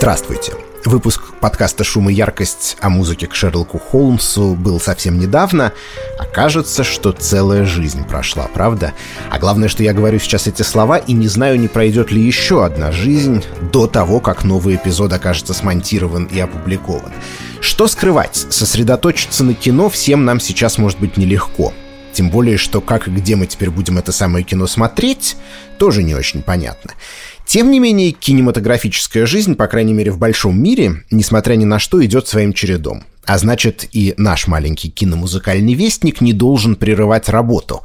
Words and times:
Здравствуйте. 0.00 0.54
Выпуск 0.86 1.34
подкаста 1.42 1.84
«Шум 1.84 2.08
и 2.08 2.14
яркость» 2.14 2.78
о 2.80 2.88
музыке 2.88 3.26
к 3.26 3.34
Шерлоку 3.34 3.78
Холмсу 3.78 4.54
был 4.54 4.80
совсем 4.80 5.18
недавно, 5.18 5.74
а 6.18 6.24
кажется, 6.24 6.84
что 6.84 7.12
целая 7.12 7.66
жизнь 7.66 8.06
прошла, 8.06 8.48
правда? 8.54 8.94
А 9.30 9.38
главное, 9.38 9.68
что 9.68 9.82
я 9.82 9.92
говорю 9.92 10.18
сейчас 10.18 10.46
эти 10.46 10.62
слова 10.62 10.96
и 10.96 11.12
не 11.12 11.28
знаю, 11.28 11.60
не 11.60 11.68
пройдет 11.68 12.10
ли 12.10 12.22
еще 12.22 12.64
одна 12.64 12.92
жизнь 12.92 13.44
до 13.60 13.86
того, 13.86 14.20
как 14.20 14.42
новый 14.42 14.76
эпизод 14.76 15.12
окажется 15.12 15.52
смонтирован 15.52 16.24
и 16.24 16.40
опубликован. 16.40 17.12
Что 17.60 17.86
скрывать? 17.86 18.46
Сосредоточиться 18.48 19.44
на 19.44 19.52
кино 19.52 19.90
всем 19.90 20.24
нам 20.24 20.40
сейчас 20.40 20.78
может 20.78 20.98
быть 20.98 21.18
нелегко. 21.18 21.74
Тем 22.14 22.30
более, 22.30 22.56
что 22.56 22.80
как 22.80 23.06
и 23.06 23.10
где 23.10 23.36
мы 23.36 23.46
теперь 23.46 23.70
будем 23.70 23.98
это 23.98 24.12
самое 24.12 24.46
кино 24.46 24.66
смотреть, 24.66 25.36
тоже 25.78 26.02
не 26.02 26.14
очень 26.14 26.42
понятно. 26.42 26.92
Тем 27.50 27.72
не 27.72 27.80
менее, 27.80 28.12
кинематографическая 28.12 29.26
жизнь, 29.26 29.56
по 29.56 29.66
крайней 29.66 29.92
мере 29.92 30.12
в 30.12 30.18
большом 30.18 30.62
мире, 30.62 31.02
несмотря 31.10 31.56
ни 31.56 31.64
на 31.64 31.80
что, 31.80 32.04
идет 32.04 32.28
своим 32.28 32.52
чередом. 32.52 33.02
А 33.24 33.38
значит, 33.38 33.88
и 33.90 34.14
наш 34.16 34.46
маленький 34.46 34.88
киномузыкальный 34.88 35.74
вестник 35.74 36.20
не 36.20 36.32
должен 36.32 36.76
прерывать 36.76 37.28
работу. 37.28 37.82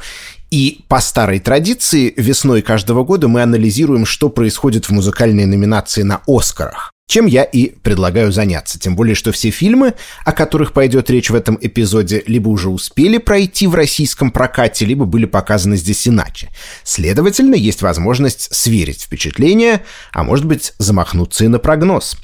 И 0.52 0.82
по 0.88 1.00
старой 1.00 1.40
традиции 1.40 2.14
весной 2.16 2.62
каждого 2.62 3.04
года 3.04 3.28
мы 3.28 3.42
анализируем, 3.42 4.06
что 4.06 4.30
происходит 4.30 4.86
в 4.86 4.92
музыкальной 4.92 5.48
номинации 5.48 6.04
на 6.04 6.22
«Оскарах». 6.28 6.92
Чем 7.08 7.28
я 7.28 7.44
и 7.44 7.70
предлагаю 7.70 8.32
заняться, 8.32 8.80
тем 8.80 8.96
более, 8.96 9.14
что 9.14 9.32
все 9.32 9.52
фильмы, 9.52 9.94
о 10.26 10.32
которых 10.32 10.74
пойдет 10.74 11.10
речь 11.12 11.30
в 11.30 11.36
этом 11.36 11.58
эпизоде, 11.62 12.24
либо 12.26 12.50
уже 12.50 12.70
успели 12.70 13.20
пройти 13.20 13.68
в 13.68 13.76
российском 13.76 14.32
прокате, 14.32 14.86
либо 14.86 15.06
были 15.06 15.26
показаны 15.26 15.78
здесь 15.78 16.08
иначе. 16.08 16.50
Следовательно, 16.84 17.54
есть 17.54 17.84
возможность 17.84 18.54
сверить 18.54 19.04
впечатления, 19.04 19.84
а 20.14 20.24
может 20.24 20.46
быть 20.46 20.74
замахнуться 20.80 21.46
и 21.46 21.48
на 21.48 21.60
прогноз. 21.60 22.18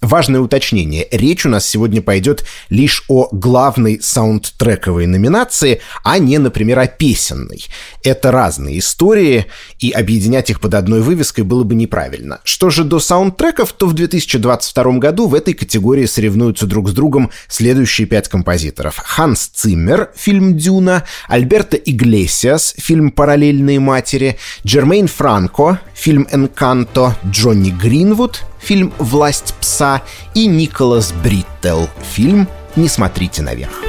Важное 0.00 0.40
уточнение. 0.40 1.08
Речь 1.10 1.44
у 1.44 1.48
нас 1.48 1.66
сегодня 1.66 2.00
пойдет 2.00 2.44
лишь 2.70 3.04
о 3.08 3.28
главной 3.32 3.98
саундтрековой 4.00 5.06
номинации, 5.06 5.80
а 6.04 6.18
не, 6.18 6.38
например, 6.38 6.78
о 6.78 6.86
песенной. 6.86 7.66
Это 8.04 8.30
разные 8.30 8.78
истории, 8.78 9.46
и 9.80 9.90
объединять 9.90 10.50
их 10.50 10.60
под 10.60 10.74
одной 10.74 11.00
вывеской 11.00 11.42
было 11.42 11.64
бы 11.64 11.74
неправильно. 11.74 12.40
Что 12.44 12.70
же 12.70 12.84
до 12.84 13.00
саундтреков, 13.00 13.72
то 13.72 13.88
в 13.88 13.92
2022 13.92 14.98
году 14.98 15.26
в 15.26 15.34
этой 15.34 15.54
категории 15.54 16.06
соревнуются 16.06 16.66
друг 16.66 16.90
с 16.90 16.92
другом 16.92 17.30
следующие 17.48 18.06
пять 18.06 18.28
композиторов. 18.28 18.98
Ханс 19.04 19.48
Циммер, 19.48 20.12
фильм 20.14 20.56
«Дюна», 20.56 21.04
Альберто 21.26 21.76
Иглесиас, 21.76 22.76
фильм 22.78 23.10
«Параллельные 23.10 23.80
матери», 23.80 24.38
Джермейн 24.64 25.08
Франко, 25.08 25.80
фильм 25.92 26.28
«Энканто», 26.30 27.16
Джонни 27.28 27.70
Гринвуд, 27.70 28.44
фильм 28.60 28.92
«Власть 28.98 29.54
пса» 29.60 30.02
и 30.34 30.46
Николас 30.46 31.12
Бриттел, 31.12 31.88
фильм 32.02 32.48
«Не 32.76 32.88
смотрите 32.88 33.42
наверх». 33.42 33.82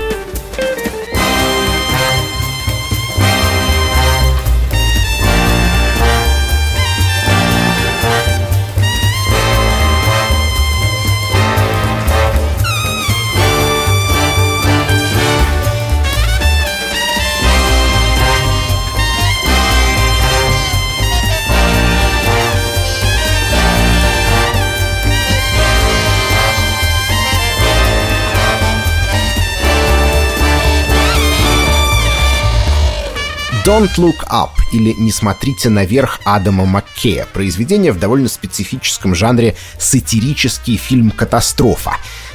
«Don't 33.69 33.96
Look 33.97 34.28
Up» 34.31 34.50
или 34.72 34.96
«Не 34.97 35.12
смотрите 35.12 35.69
наверх» 35.69 36.19
Адама 36.24 36.66
Маккея, 36.66 37.28
произведение 37.31 37.91
в 37.91 38.00
довольно 38.00 38.28
специфическом 38.28 39.13
жанре 39.13 39.56
сатирический 39.78 40.75
фильм 40.75 41.12
«Катастрофа». 41.12 41.91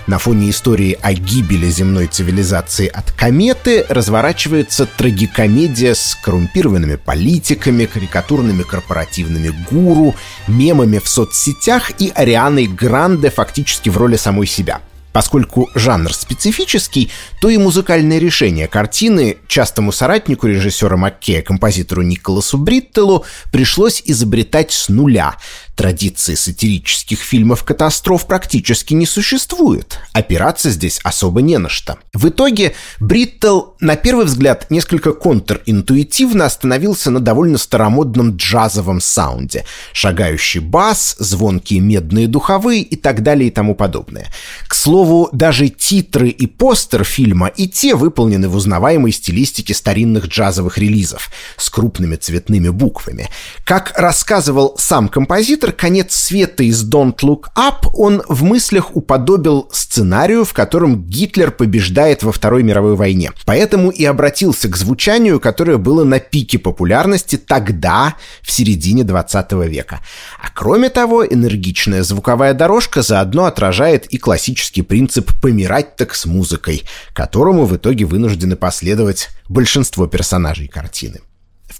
На 0.06 0.18
фоне 0.18 0.50
истории 0.50 0.96
о 1.02 1.12
гибели 1.12 1.68
земной 1.68 2.06
цивилизации 2.06 2.86
от 2.86 3.10
кометы 3.10 3.84
разворачивается 3.88 4.86
трагикомедия 4.86 5.94
с 5.94 6.16
коррумпированными 6.22 6.94
политиками, 6.94 7.86
карикатурными 7.86 8.62
корпоративными 8.62 9.52
гуру, 9.68 10.14
мемами 10.46 11.00
в 11.00 11.08
соцсетях 11.08 11.90
и 11.98 12.12
Арианой 12.14 12.68
Гранде 12.68 13.30
фактически 13.30 13.88
в 13.88 13.96
роли 13.96 14.14
самой 14.14 14.46
себя— 14.46 14.82
Поскольку 15.14 15.70
жанр 15.76 16.12
специфический, 16.12 17.08
то 17.40 17.48
и 17.48 17.56
музыкальное 17.56 18.18
решение 18.18 18.66
картины 18.66 19.36
частому 19.46 19.92
соратнику 19.92 20.48
режиссера 20.48 20.96
Маккея, 20.96 21.40
композитору 21.40 22.02
Николасу 22.02 22.58
Бриттелу, 22.58 23.24
пришлось 23.52 24.02
изобретать 24.04 24.72
с 24.72 24.88
нуля. 24.88 25.36
Традиции 25.74 26.34
сатирических 26.34 27.18
фильмов-катастроф 27.18 28.26
практически 28.26 28.94
не 28.94 29.06
существует. 29.06 29.98
Опираться 30.12 30.70
здесь 30.70 31.00
особо 31.02 31.42
не 31.42 31.58
на 31.58 31.68
что. 31.68 31.98
В 32.12 32.28
итоге 32.28 32.74
Бриттел, 33.00 33.74
на 33.80 33.96
первый 33.96 34.26
взгляд, 34.26 34.70
несколько 34.70 35.12
контринтуитивно 35.12 36.44
остановился 36.44 37.10
на 37.10 37.18
довольно 37.18 37.58
старомодном 37.58 38.36
джазовом 38.36 39.00
саунде. 39.00 39.64
Шагающий 39.92 40.60
бас, 40.60 41.16
звонкие 41.18 41.80
медные 41.80 42.28
духовые 42.28 42.82
и 42.82 42.94
так 42.94 43.24
далее 43.24 43.48
и 43.48 43.50
тому 43.50 43.74
подобное. 43.74 44.32
К 44.68 44.74
слову, 44.74 45.28
даже 45.32 45.68
титры 45.68 46.28
и 46.28 46.46
постер 46.46 47.02
фильма 47.02 47.48
и 47.48 47.66
те 47.66 47.96
выполнены 47.96 48.48
в 48.48 48.54
узнаваемой 48.54 49.10
стилистике 49.10 49.74
старинных 49.74 50.26
джазовых 50.26 50.78
релизов 50.78 51.30
с 51.56 51.68
крупными 51.68 52.14
цветными 52.14 52.68
буквами. 52.68 53.28
Как 53.64 53.92
рассказывал 53.96 54.76
сам 54.78 55.08
композитор, 55.08 55.63
композитор 55.64 55.72
«Конец 55.72 56.14
света» 56.14 56.62
из 56.62 56.84
«Don't 56.84 57.16
Look 57.22 57.44
Up» 57.56 57.88
он 57.94 58.22
в 58.28 58.42
мыслях 58.42 58.96
уподобил 58.96 59.68
сценарию, 59.72 60.44
в 60.44 60.52
котором 60.52 61.04
Гитлер 61.04 61.50
побеждает 61.50 62.22
во 62.22 62.32
Второй 62.32 62.62
мировой 62.62 62.96
войне. 62.96 63.32
Поэтому 63.46 63.90
и 63.90 64.04
обратился 64.04 64.68
к 64.68 64.76
звучанию, 64.76 65.40
которое 65.40 65.78
было 65.78 66.04
на 66.04 66.20
пике 66.20 66.58
популярности 66.58 67.36
тогда, 67.36 68.14
в 68.42 68.50
середине 68.50 69.04
20 69.04 69.52
века. 69.68 70.00
А 70.40 70.48
кроме 70.54 70.90
того, 70.90 71.24
энергичная 71.24 72.02
звуковая 72.02 72.54
дорожка 72.54 73.02
заодно 73.02 73.44
отражает 73.44 74.06
и 74.06 74.18
классический 74.18 74.82
принцип 74.82 75.30
«помирать 75.40 75.96
так 75.96 76.14
с 76.14 76.26
музыкой», 76.26 76.82
которому 77.12 77.64
в 77.64 77.76
итоге 77.76 78.04
вынуждены 78.04 78.56
последовать 78.56 79.30
большинство 79.48 80.06
персонажей 80.06 80.68
картины. 80.68 81.20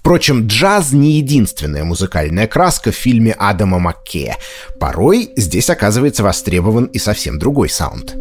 Впрочем, 0.05 0.45
джаз 0.45 0.91
не 0.91 1.13
единственная 1.13 1.83
музыкальная 1.83 2.45
краска 2.45 2.91
в 2.91 2.95
фильме 2.95 3.31
Адама 3.31 3.79
Маккея. 3.79 4.37
Порой 4.79 5.31
здесь 5.35 5.71
оказывается 5.71 6.21
востребован 6.21 6.85
и 6.85 6.99
совсем 6.99 7.39
другой 7.39 7.69
саунд. 7.69 8.13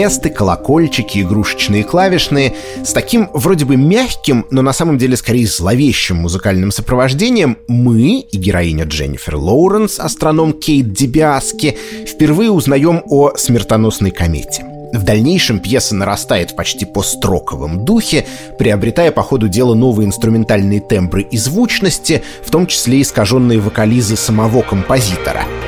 Челесты, 0.00 0.30
колокольчики, 0.30 1.18
игрушечные 1.18 1.84
клавишные 1.84 2.54
с 2.82 2.94
таким 2.94 3.28
вроде 3.34 3.66
бы 3.66 3.76
мягким, 3.76 4.46
но 4.50 4.62
на 4.62 4.72
самом 4.72 4.96
деле 4.96 5.14
скорее 5.14 5.46
зловещим 5.46 6.16
музыкальным 6.16 6.70
сопровождением 6.70 7.58
мы 7.68 8.20
и 8.20 8.38
героиня 8.38 8.86
Дженнифер 8.86 9.36
Лоуренс, 9.36 10.00
астроном 10.00 10.54
Кейт 10.54 10.94
Дебиаски, 10.94 11.76
впервые 12.06 12.50
узнаем 12.50 13.02
о 13.10 13.36
смертоносной 13.36 14.10
комете. 14.10 14.64
В 14.94 15.02
дальнейшем 15.02 15.60
пьеса 15.60 15.94
нарастает 15.94 16.52
в 16.52 16.56
почти 16.56 16.86
построковом 16.86 17.84
духе, 17.84 18.24
приобретая 18.58 19.12
по 19.12 19.22
ходу 19.22 19.48
дела 19.48 19.74
новые 19.74 20.06
инструментальные 20.06 20.80
тембры 20.80 21.28
и 21.30 21.36
звучности, 21.36 22.22
в 22.42 22.50
том 22.50 22.66
числе 22.66 23.02
искаженные 23.02 23.60
вокализы 23.60 24.16
самого 24.16 24.62
композитора— 24.62 25.44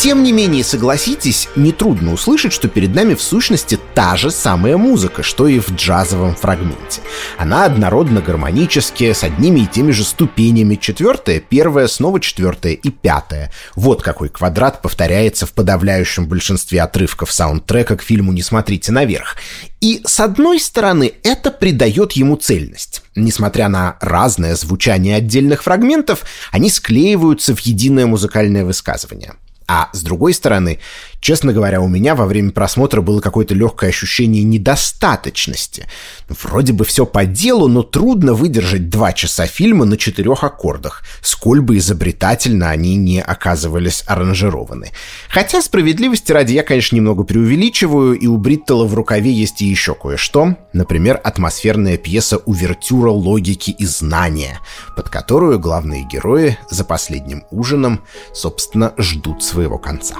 тем 0.00 0.22
не 0.22 0.32
менее, 0.32 0.64
согласитесь, 0.64 1.50
нетрудно 1.56 2.14
услышать, 2.14 2.54
что 2.54 2.68
перед 2.68 2.94
нами 2.94 3.12
в 3.12 3.20
сущности 3.20 3.78
та 3.94 4.16
же 4.16 4.30
самая 4.30 4.78
музыка, 4.78 5.22
что 5.22 5.46
и 5.46 5.58
в 5.58 5.72
джазовом 5.72 6.34
фрагменте. 6.34 7.02
Она 7.36 7.66
однородно 7.66 8.22
гармонически, 8.22 9.12
с 9.12 9.24
одними 9.24 9.60
и 9.60 9.66
теми 9.66 9.90
же 9.90 10.04
ступенями. 10.04 10.76
Четвертая, 10.76 11.38
первая, 11.38 11.86
снова 11.86 12.18
четвертая 12.18 12.72
и 12.72 12.88
пятая. 12.88 13.52
Вот 13.74 14.00
какой 14.00 14.30
квадрат 14.30 14.80
повторяется 14.80 15.44
в 15.44 15.52
подавляющем 15.52 16.26
большинстве 16.26 16.80
отрывков 16.80 17.30
саундтрека 17.30 17.98
к 17.98 18.02
фильму 18.02 18.32
«Не 18.32 18.42
смотрите 18.42 18.92
наверх». 18.92 19.36
И 19.82 20.00
с 20.06 20.18
одной 20.18 20.60
стороны, 20.60 21.12
это 21.22 21.50
придает 21.50 22.12
ему 22.12 22.36
цельность. 22.36 23.02
Несмотря 23.16 23.68
на 23.68 23.98
разное 24.00 24.56
звучание 24.56 25.16
отдельных 25.16 25.62
фрагментов, 25.62 26.22
они 26.52 26.70
склеиваются 26.70 27.54
в 27.54 27.60
единое 27.60 28.06
музыкальное 28.06 28.64
высказывание. 28.64 29.34
А 29.72 29.88
с 29.92 30.02
другой 30.02 30.34
стороны, 30.34 30.80
честно 31.20 31.52
говоря, 31.52 31.80
у 31.80 31.88
меня 31.88 32.14
во 32.14 32.26
время 32.26 32.50
просмотра 32.50 33.00
было 33.00 33.20
какое-то 33.20 33.54
легкое 33.54 33.90
ощущение 33.90 34.42
недостаточности. 34.42 35.86
Вроде 36.28 36.72
бы 36.72 36.84
все 36.84 37.06
по 37.06 37.24
делу, 37.24 37.68
но 37.68 37.82
трудно 37.82 38.34
выдержать 38.34 38.88
два 38.88 39.12
часа 39.12 39.46
фильма 39.46 39.84
на 39.84 39.96
четырех 39.96 40.44
аккордах, 40.44 41.02
сколь 41.22 41.60
бы 41.60 41.78
изобретательно 41.78 42.70
они 42.70 42.96
не 42.96 43.20
оказывались 43.20 44.02
аранжированы. 44.06 44.90
Хотя 45.28 45.62
справедливости 45.62 46.32
ради 46.32 46.52
я, 46.52 46.62
конечно, 46.62 46.96
немного 46.96 47.24
преувеличиваю, 47.24 48.18
и 48.18 48.26
у 48.26 48.36
Бриттела 48.36 48.84
в 48.84 48.94
рукаве 48.94 49.32
есть 49.32 49.62
и 49.62 49.66
еще 49.66 49.94
кое-что. 49.94 50.56
Например, 50.72 51.20
атмосферная 51.22 51.96
пьеса 51.96 52.38
«Увертюра 52.38 53.10
логики 53.10 53.70
и 53.70 53.84
знания», 53.84 54.60
под 54.96 55.08
которую 55.08 55.58
главные 55.58 56.04
герои 56.04 56.58
за 56.70 56.84
последним 56.84 57.44
ужином, 57.50 58.04
собственно, 58.32 58.94
ждут 58.98 59.42
своего 59.42 59.78
конца. 59.78 60.16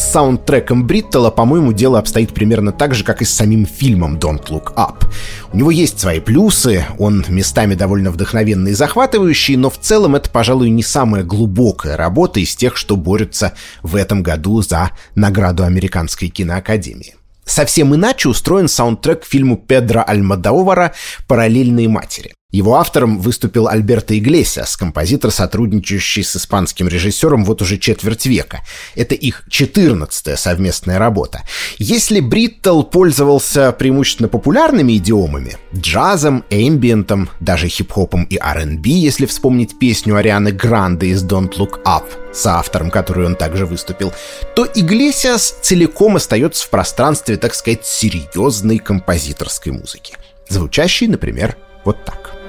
С 0.00 0.12
саундтреком 0.12 0.86
Бриттела, 0.86 1.30
по-моему, 1.30 1.72
дело 1.72 1.98
обстоит 1.98 2.32
примерно 2.32 2.72
так 2.72 2.94
же, 2.94 3.04
как 3.04 3.20
и 3.20 3.26
с 3.26 3.34
самим 3.34 3.66
фильмом 3.66 4.16
«Don't 4.16 4.48
Look 4.48 4.74
Up». 4.74 5.04
У 5.52 5.58
него 5.58 5.70
есть 5.70 6.00
свои 6.00 6.20
плюсы, 6.20 6.86
он 6.98 7.24
местами 7.28 7.74
довольно 7.74 8.10
вдохновенный 8.10 8.70
и 8.70 8.74
захватывающий, 8.74 9.56
но 9.56 9.68
в 9.68 9.78
целом 9.78 10.16
это, 10.16 10.30
пожалуй, 10.30 10.70
не 10.70 10.82
самая 10.82 11.22
глубокая 11.22 11.96
работа 11.98 12.40
из 12.40 12.56
тех, 12.56 12.76
что 12.76 12.96
борются 12.96 13.52
в 13.82 13.94
этом 13.94 14.22
году 14.22 14.62
за 14.62 14.90
награду 15.14 15.64
Американской 15.64 16.28
киноакадемии. 16.28 17.16
Совсем 17.44 17.94
иначе 17.94 18.30
устроен 18.30 18.68
саундтрек 18.68 19.22
к 19.22 19.26
фильму 19.26 19.58
Педро 19.58 20.02
Альмадовара 20.06 20.94
«Параллельные 21.28 21.88
матери». 21.88 22.32
Его 22.52 22.76
автором 22.76 23.20
выступил 23.20 23.68
Альберто 23.68 24.18
Иглесиас, 24.18 24.76
композитор, 24.76 25.30
сотрудничающий 25.30 26.24
с 26.24 26.34
испанским 26.36 26.88
режиссером 26.88 27.44
вот 27.44 27.62
уже 27.62 27.78
четверть 27.78 28.26
века. 28.26 28.62
Это 28.96 29.14
их 29.14 29.44
четырнадцатая 29.48 30.36
совместная 30.36 30.98
работа. 30.98 31.42
Если 31.78 32.20
Бриттл 32.20 32.82
пользовался 32.82 33.72
преимущественно 33.72 34.28
популярными 34.28 34.96
идиомами— 34.96 35.56
джазом, 35.74 36.44
эмбиентом, 36.50 37.30
даже 37.38 37.68
хип-хопом 37.68 38.24
и 38.24 38.36
R&B, 38.36 38.88
если 38.88 39.26
вспомнить 39.26 39.78
песню 39.78 40.16
Арианы 40.16 40.50
Гранде 40.50 41.08
из 41.08 41.24
«Don't 41.24 41.56
Look 41.56 41.82
Up», 41.84 42.04
с 42.32 42.46
автором, 42.46 42.90
который 42.90 43.26
он 43.26 43.36
также 43.36 43.66
выступил, 43.66 44.12
то 44.54 44.66
Иглесиас 44.66 45.56
целиком 45.62 46.16
остается 46.16 46.66
в 46.66 46.70
пространстве, 46.70 47.36
так 47.36 47.54
сказать, 47.54 47.86
серьезной 47.86 48.78
композиторской 48.78 49.72
музыки, 49.72 50.16
звучащей, 50.48 51.06
например, 51.06 51.56
вот 51.84 52.04
так. 52.04 52.39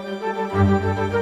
Música 0.54 1.21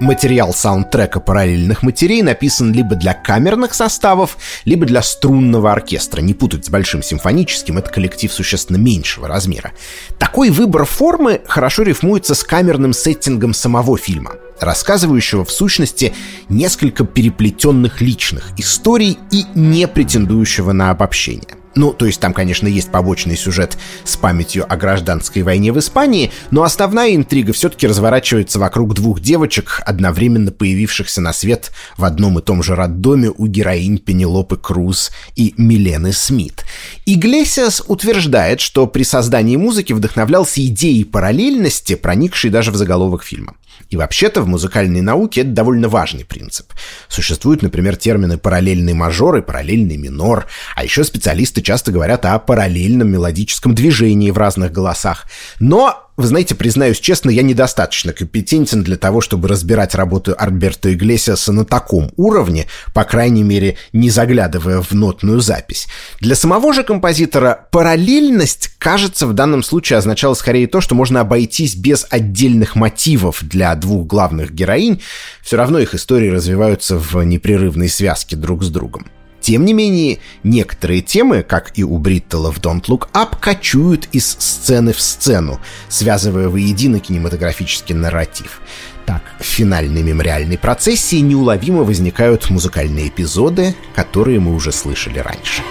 Материал 0.00 0.54
саундтрека 0.54 1.20
параллельных 1.20 1.82
матерей 1.82 2.22
написан 2.22 2.72
либо 2.72 2.96
для 2.96 3.12
камерных 3.12 3.74
составов, 3.74 4.38
либо 4.64 4.86
для 4.86 5.02
струнного 5.02 5.70
оркестра. 5.72 6.22
Не 6.22 6.32
путать 6.32 6.64
с 6.64 6.70
большим 6.70 7.02
симфоническим, 7.02 7.76
это 7.76 7.90
коллектив 7.90 8.32
существенно 8.32 8.78
меньшего 8.78 9.28
размера. 9.28 9.72
Такой 10.18 10.48
выбор 10.48 10.86
формы 10.86 11.42
хорошо 11.46 11.82
рифмуется 11.82 12.34
с 12.34 12.42
камерным 12.42 12.94
сеттингом 12.94 13.52
самого 13.52 13.98
фильма, 13.98 14.32
рассказывающего 14.58 15.44
в 15.44 15.50
сущности 15.50 16.14
несколько 16.48 17.04
переплетенных 17.04 18.00
личных 18.00 18.52
историй 18.56 19.18
и 19.30 19.44
не 19.54 19.86
претендующего 19.86 20.72
на 20.72 20.90
обобщение. 20.90 21.59
Ну, 21.76 21.92
то 21.92 22.04
есть 22.06 22.20
там, 22.20 22.32
конечно, 22.32 22.66
есть 22.66 22.90
побочный 22.90 23.36
сюжет 23.36 23.78
с 24.04 24.16
памятью 24.16 24.66
о 24.68 24.76
гражданской 24.76 25.42
войне 25.42 25.72
в 25.72 25.78
Испании, 25.78 26.32
но 26.50 26.64
основная 26.64 27.14
интрига 27.14 27.52
все-таки 27.52 27.86
разворачивается 27.86 28.58
вокруг 28.58 28.94
двух 28.94 29.20
девочек, 29.20 29.80
одновременно 29.86 30.50
появившихся 30.50 31.20
на 31.20 31.32
свет 31.32 31.70
в 31.96 32.04
одном 32.04 32.38
и 32.38 32.42
том 32.42 32.62
же 32.62 32.74
роддоме 32.74 33.30
у 33.30 33.46
героинь 33.46 33.98
Пенелопы 33.98 34.56
Круз 34.56 35.12
и 35.36 35.54
Милены 35.56 36.12
Смит. 36.12 36.64
Иглесиас 37.06 37.82
утверждает, 37.86 38.60
что 38.60 38.88
при 38.88 39.04
создании 39.04 39.56
музыки 39.56 39.92
вдохновлялся 39.92 40.64
идеей 40.66 41.04
параллельности, 41.04 41.94
проникшей 41.94 42.50
даже 42.50 42.72
в 42.72 42.76
заголовок 42.76 43.22
фильма. 43.22 43.54
И 43.90 43.96
вообще-то 43.96 44.40
в 44.42 44.48
музыкальной 44.48 45.00
науке 45.00 45.42
это 45.42 45.50
довольно 45.50 45.88
важный 45.88 46.24
принцип. 46.24 46.72
Существуют, 47.08 47.62
например, 47.62 47.96
термины 47.96 48.38
параллельный 48.38 48.94
мажор 48.94 49.36
и 49.36 49.42
параллельный 49.42 49.96
минор, 49.96 50.46
а 50.76 50.84
еще 50.84 51.02
специалисты 51.02 51.60
часто 51.60 51.90
говорят 51.90 52.24
о 52.24 52.38
параллельном 52.38 53.10
мелодическом 53.10 53.74
движении 53.74 54.30
в 54.30 54.38
разных 54.38 54.70
голосах. 54.72 55.26
Но 55.58 56.09
вы 56.20 56.26
знаете, 56.26 56.54
признаюсь 56.54 57.00
честно, 57.00 57.30
я 57.30 57.42
недостаточно 57.42 58.12
компетентен 58.12 58.82
для 58.82 58.96
того, 58.96 59.20
чтобы 59.20 59.48
разбирать 59.48 59.94
работу 59.94 60.34
Альберто 60.38 60.92
Иглесиаса 60.92 61.52
на 61.52 61.64
таком 61.64 62.12
уровне, 62.16 62.66
по 62.94 63.04
крайней 63.04 63.42
мере, 63.42 63.76
не 63.92 64.10
заглядывая 64.10 64.80
в 64.80 64.92
нотную 64.92 65.40
запись. 65.40 65.88
Для 66.20 66.34
самого 66.34 66.72
же 66.72 66.82
композитора 66.82 67.66
параллельность, 67.70 68.70
кажется, 68.78 69.26
в 69.26 69.32
данном 69.32 69.62
случае 69.62 69.98
означала 69.98 70.34
скорее 70.34 70.66
то, 70.66 70.80
что 70.80 70.94
можно 70.94 71.20
обойтись 71.20 71.74
без 71.74 72.06
отдельных 72.10 72.76
мотивов 72.76 73.42
для 73.42 73.74
двух 73.74 74.06
главных 74.06 74.52
героинь, 74.52 75.00
все 75.42 75.56
равно 75.56 75.78
их 75.78 75.94
истории 75.94 76.28
развиваются 76.28 76.96
в 76.96 77.22
непрерывной 77.24 77.88
связке 77.88 78.36
друг 78.36 78.62
с 78.62 78.68
другом. 78.68 79.06
Тем 79.40 79.64
не 79.64 79.72
менее, 79.72 80.18
некоторые 80.42 81.00
темы, 81.00 81.42
как 81.42 81.72
и 81.74 81.84
у 81.84 81.98
Бриттела 81.98 82.52
в 82.52 82.58
Don't 82.58 82.84
Look 82.86 83.08
Up, 83.12 83.36
кочуют 83.40 84.08
из 84.12 84.26
сцены 84.26 84.92
в 84.92 85.00
сцену, 85.00 85.60
связывая 85.88 86.48
воедино 86.48 87.00
кинематографический 87.00 87.94
нарратив. 87.94 88.60
Так, 89.06 89.22
в 89.40 89.44
финальной 89.44 90.02
мемориальной 90.02 90.58
процессии 90.58 91.16
неуловимо 91.16 91.82
возникают 91.82 92.50
музыкальные 92.50 93.08
эпизоды, 93.08 93.74
которые 93.94 94.38
мы 94.40 94.54
уже 94.54 94.72
слышали 94.72 95.18
раньше. 95.18 95.62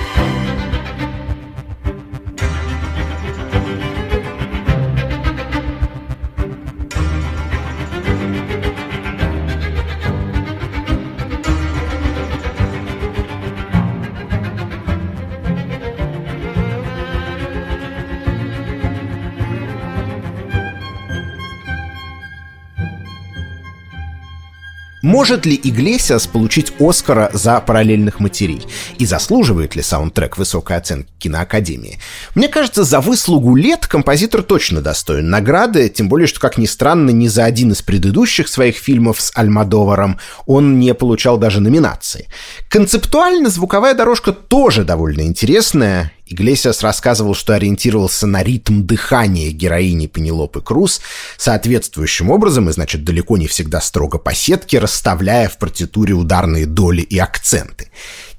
Может 25.01 25.45
ли 25.45 25.59
Иглесиас 25.61 26.27
получить 26.27 26.73
Оскара 26.79 27.29
за 27.33 27.61
«Параллельных 27.61 28.19
матерей»? 28.19 28.61
И 28.97 29.05
заслуживает 29.05 29.75
ли 29.75 29.81
саундтрек 29.81 30.37
высокой 30.37 30.75
оценки 30.77 31.09
киноакадемии? 31.19 31.99
Мне 32.35 32.49
кажется, 32.49 32.83
за 32.83 32.99
выслугу 32.99 33.55
лет 33.55 33.87
композитор 33.87 34.43
точно 34.43 34.81
достоин 34.81 35.29
награды, 35.29 35.87
тем 35.89 36.09
более, 36.09 36.27
что, 36.27 36.39
как 36.39 36.57
ни 36.57 36.65
странно, 36.65 37.11
ни 37.11 37.27
за 37.27 37.45
один 37.45 37.71
из 37.71 37.81
предыдущих 37.81 38.49
своих 38.49 38.75
фильмов 38.75 39.21
с 39.21 39.31
Альмадоваром 39.35 40.19
он 40.45 40.79
не 40.79 40.93
получал 40.93 41.37
даже 41.37 41.61
номинации. 41.61 42.27
Концептуально 42.69 43.49
звуковая 43.49 43.93
дорожка 43.93 44.33
тоже 44.33 44.83
довольно 44.83 45.21
интересная, 45.21 46.11
Иглесиас 46.29 46.83
рассказывал, 46.83 47.33
что 47.33 47.55
ориентировался 47.55 48.27
на 48.27 48.43
ритм 48.43 48.83
дыхания 48.83 49.49
героини 49.49 50.05
Пенелопы 50.05 50.61
Круз 50.61 51.01
соответствующим 51.37 52.29
образом, 52.29 52.69
и 52.69 52.71
значит 52.71 53.03
далеко 53.03 53.37
не 53.37 53.47
всегда 53.47 53.81
строго 53.81 54.19
по 54.19 54.33
сетке, 54.35 54.77
расставляя 54.77 55.49
в 55.49 55.57
партитуре 55.57 56.13
ударные 56.13 56.67
доли 56.67 57.01
и 57.01 57.17
акценты. 57.17 57.89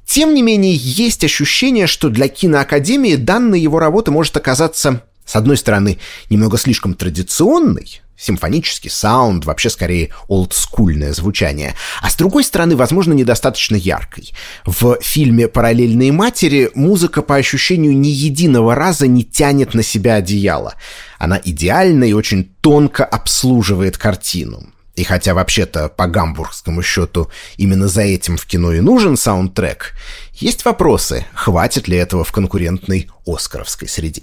Тем 0.06 0.34
не 0.34 0.42
менее, 0.42 0.74
есть 0.74 1.24
ощущение, 1.24 1.88
что 1.88 2.08
для 2.08 2.28
киноакадемии 2.28 3.16
данная 3.16 3.58
его 3.58 3.80
работа 3.80 4.12
может 4.12 4.36
оказаться, 4.36 5.02
с 5.24 5.34
одной 5.34 5.56
стороны, 5.56 5.98
немного 6.30 6.58
слишком 6.58 6.94
традиционной, 6.94 8.02
симфонический 8.20 8.90
саунд, 8.90 9.46
вообще 9.46 9.70
скорее 9.70 10.10
олдскульное 10.28 11.12
звучание, 11.12 11.74
а 12.02 12.10
с 12.10 12.16
другой 12.16 12.44
стороны, 12.44 12.76
возможно, 12.76 13.12
недостаточно 13.14 13.76
яркой. 13.76 14.32
В 14.66 14.98
фильме 15.00 15.48
«Параллельные 15.48 16.12
матери» 16.12 16.70
музыка 16.74 17.22
по 17.22 17.36
ощущению 17.36 17.96
ни 17.96 18.08
единого 18.08 18.74
раза 18.74 19.06
не 19.06 19.24
тянет 19.24 19.74
на 19.74 19.82
себя 19.82 20.16
одеяло. 20.16 20.74
Она 21.18 21.40
идеально 21.42 22.04
и 22.04 22.12
очень 22.12 22.44
тонко 22.60 23.04
обслуживает 23.04 23.96
картину. 23.96 24.66
И 24.96 25.04
хотя 25.04 25.32
вообще-то 25.32 25.88
по 25.88 26.06
гамбургскому 26.06 26.82
счету 26.82 27.30
именно 27.56 27.88
за 27.88 28.02
этим 28.02 28.36
в 28.36 28.44
кино 28.44 28.72
и 28.72 28.80
нужен 28.80 29.16
саундтрек, 29.16 29.94
есть 30.34 30.64
вопросы, 30.64 31.24
хватит 31.32 31.88
ли 31.88 31.96
этого 31.96 32.22
в 32.22 32.32
конкурентной 32.32 33.08
оскаровской 33.24 33.88
среде. 33.88 34.22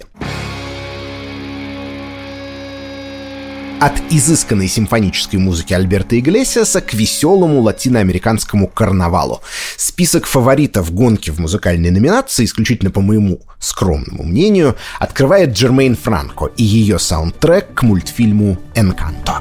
От 3.80 3.92
изысканной 4.10 4.66
симфонической 4.66 5.38
музыки 5.38 5.72
Альберта 5.72 6.18
Иглесиаса 6.18 6.80
к 6.80 6.94
веселому 6.94 7.60
латиноамериканскому 7.60 8.66
карнавалу. 8.66 9.40
Список 9.76 10.26
фаворитов 10.26 10.92
гонки 10.92 11.30
в 11.30 11.38
музыкальной 11.38 11.90
номинации, 11.90 12.44
исключительно 12.44 12.90
по 12.90 13.00
моему 13.00 13.40
скромному 13.60 14.24
мнению, 14.24 14.74
открывает 14.98 15.50
Джермейн 15.50 15.94
Франко 15.94 16.46
и 16.56 16.64
ее 16.64 16.98
саундтрек 16.98 17.72
к 17.74 17.82
мультфильму 17.84 18.58
«Энканто». 18.74 19.40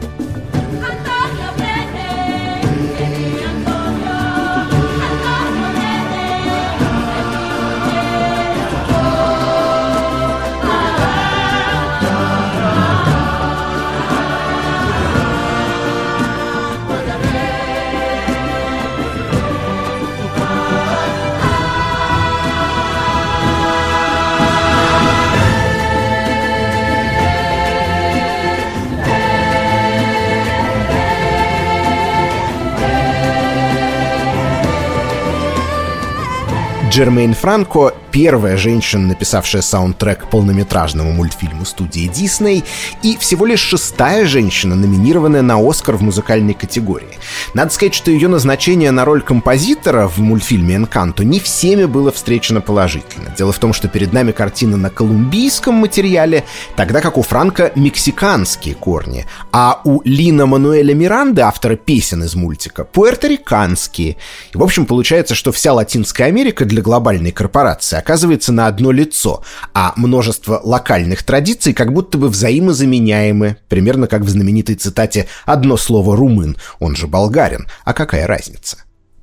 Джермейн 36.97 37.35
Франко 37.35 37.93
первая 38.17 38.57
женщина, 38.57 39.09
написавшая 39.09 39.61
саундтрек 39.61 40.27
полнометражному 40.31 41.11
мультфильму 41.11 41.65
студии 41.65 42.07
Дисней, 42.07 42.63
и 43.03 43.15
всего 43.15 43.45
лишь 43.45 43.59
шестая 43.59 44.25
женщина, 44.25 44.73
номинированная 44.73 45.43
на 45.43 45.59
Оскар 45.59 45.97
в 45.97 46.01
музыкальной 46.01 46.55
категории. 46.55 47.19
Надо 47.53 47.71
сказать, 47.71 47.93
что 47.93 48.09
ее 48.09 48.27
назначение 48.27 48.89
на 48.89 49.05
роль 49.05 49.21
композитора 49.21 50.07
в 50.07 50.17
мультфильме 50.17 50.77
«Энканто» 50.77 51.23
не 51.23 51.39
всеми 51.39 51.85
было 51.85 52.11
встречено 52.11 52.59
положительно. 52.59 53.31
Дело 53.37 53.51
в 53.51 53.59
том, 53.59 53.71
что 53.71 53.87
перед 53.87 54.11
нами 54.13 54.31
картина 54.31 54.77
на 54.77 54.89
колумбийском 54.89 55.75
материале, 55.75 56.43
тогда 56.75 57.01
как 57.01 57.19
у 57.19 57.21
Франка 57.21 57.71
мексиканские 57.75 58.73
корни, 58.73 59.27
а 59.51 59.79
у 59.83 60.01
Лина 60.03 60.47
Мануэля 60.47 60.95
Миранды, 60.95 61.43
автора 61.43 61.75
песен 61.75 62.23
из 62.23 62.33
мультика, 62.33 62.83
пуэрториканские. 62.83 64.17
И, 64.53 64.57
в 64.57 64.63
общем, 64.63 64.87
получается, 64.87 65.35
что 65.35 65.51
вся 65.51 65.71
Латинская 65.71 66.23
Америка 66.23 66.65
для 66.65 66.81
глобальной 66.81 67.31
корпорации 67.31 68.06
оказывается 68.07 68.53
на 68.53 68.67
одно 68.67 68.93
лицо, 68.93 69.43
а 69.73 69.91
множество 69.97 70.61
локальных 70.63 71.23
традиций 71.23 71.73
как 71.73 71.91
будто 71.91 72.17
бы 72.17 72.29
взаимозаменяемы, 72.29 73.57
примерно 73.67 74.07
как 74.07 74.21
в 74.21 74.29
знаменитой 74.29 74.75
цитате 74.75 75.27
«одно 75.45 75.75
слово 75.75 76.15
румын, 76.15 76.55
он 76.79 76.95
же 76.95 77.07
болгарин, 77.07 77.67
а 77.83 77.93
какая 77.93 78.25
разница?» 78.25 78.77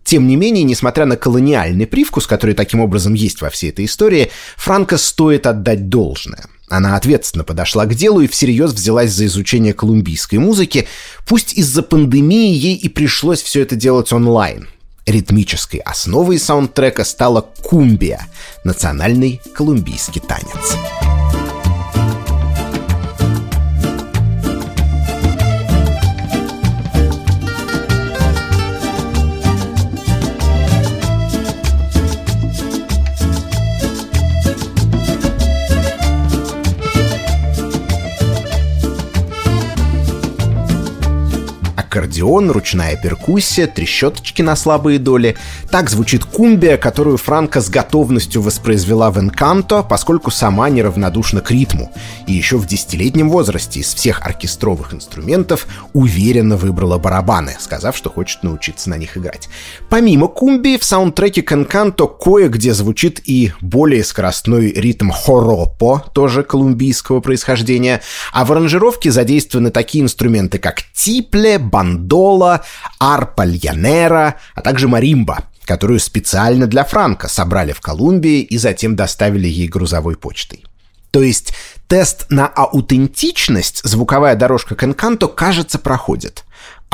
Тем 0.04 0.28
не 0.28 0.36
менее, 0.36 0.64
несмотря 0.64 1.06
на 1.06 1.16
колониальный 1.16 1.86
привкус, 1.86 2.26
который 2.26 2.54
таким 2.54 2.80
образом 2.80 3.14
есть 3.14 3.40
во 3.40 3.48
всей 3.48 3.70
этой 3.70 3.86
истории, 3.86 4.30
Франко 4.56 4.98
стоит 4.98 5.46
отдать 5.46 5.88
должное. 5.88 6.44
Она 6.68 6.96
ответственно 6.96 7.42
подошла 7.42 7.86
к 7.86 7.94
делу 7.94 8.20
и 8.20 8.26
всерьез 8.26 8.72
взялась 8.72 9.12
за 9.12 9.24
изучение 9.24 9.72
колумбийской 9.72 10.38
музыки, 10.38 10.86
пусть 11.26 11.54
из-за 11.54 11.82
пандемии 11.82 12.52
ей 12.52 12.76
и 12.76 12.90
пришлось 12.90 13.40
все 13.40 13.62
это 13.62 13.76
делать 13.76 14.12
онлайн. 14.12 14.68
Ритмической 15.06 15.80
основой 15.80 16.38
саундтрека 16.38 17.04
стала 17.04 17.42
кумбия– 17.62 18.26
национальный 18.64 19.42
колумбийский 19.54 20.20
танец. 20.20 21.23
Аккордеон, 42.24 42.50
ручная 42.50 42.96
перкуссия, 42.96 43.66
трещоточки 43.66 44.42
на 44.42 44.56
слабые 44.56 44.98
доли. 44.98 45.36
Так 45.70 45.90
звучит 45.90 46.24
кумбия, 46.24 46.76
которую 46.76 47.18
Франко 47.18 47.60
с 47.60 47.68
готовностью 47.68 48.42
воспроизвела 48.42 49.10
в 49.10 49.18
«Энканто», 49.18 49.82
поскольку 49.82 50.30
сама 50.30 50.68
неравнодушна 50.70 51.40
к 51.40 51.50
ритму. 51.50 51.92
И 52.26 52.32
еще 52.32 52.56
в 52.56 52.66
десятилетнем 52.66 53.30
возрасте 53.30 53.80
из 53.80 53.94
всех 53.94 54.22
оркестровых 54.22 54.94
инструментов 54.94 55.66
уверенно 55.92 56.56
выбрала 56.56 56.98
барабаны, 56.98 57.56
сказав, 57.58 57.96
что 57.96 58.10
хочет 58.10 58.42
научиться 58.42 58.90
на 58.90 58.96
них 58.96 59.16
играть. 59.16 59.48
Помимо 59.90 60.28
кумбии, 60.28 60.78
в 60.78 60.84
саундтреке 60.84 61.42
к 61.42 61.52
«Энканто» 61.52 62.06
кое-где 62.06 62.72
звучит 62.72 63.20
и 63.24 63.52
более 63.60 64.04
скоростной 64.04 64.72
ритм 64.72 65.10
хоропо, 65.10 66.04
тоже 66.14 66.42
колумбийского 66.42 67.20
происхождения, 67.20 68.00
а 68.32 68.44
в 68.44 68.52
аранжировке 68.52 69.10
задействованы 69.10 69.70
такие 69.70 70.02
инструменты, 70.02 70.58
как 70.58 70.82
типле, 70.94 71.58
бан 71.58 72.06
бандола, 72.14 72.62
арпа 72.98 73.44
льянера, 73.44 74.36
а 74.54 74.60
также 74.62 74.88
маримба, 74.88 75.44
которую 75.64 75.98
специально 76.00 76.66
для 76.66 76.84
Франка 76.84 77.28
собрали 77.28 77.72
в 77.72 77.80
Колумбии 77.80 78.40
и 78.40 78.58
затем 78.58 78.96
доставили 78.96 79.48
ей 79.48 79.68
грузовой 79.68 80.16
почтой. 80.16 80.64
То 81.10 81.22
есть 81.22 81.54
тест 81.86 82.26
на 82.30 82.46
аутентичность 82.46 83.80
звуковая 83.84 84.36
дорожка 84.36 84.74
Кенканто, 84.74 85.28
кажется, 85.28 85.78
проходит. 85.78 86.44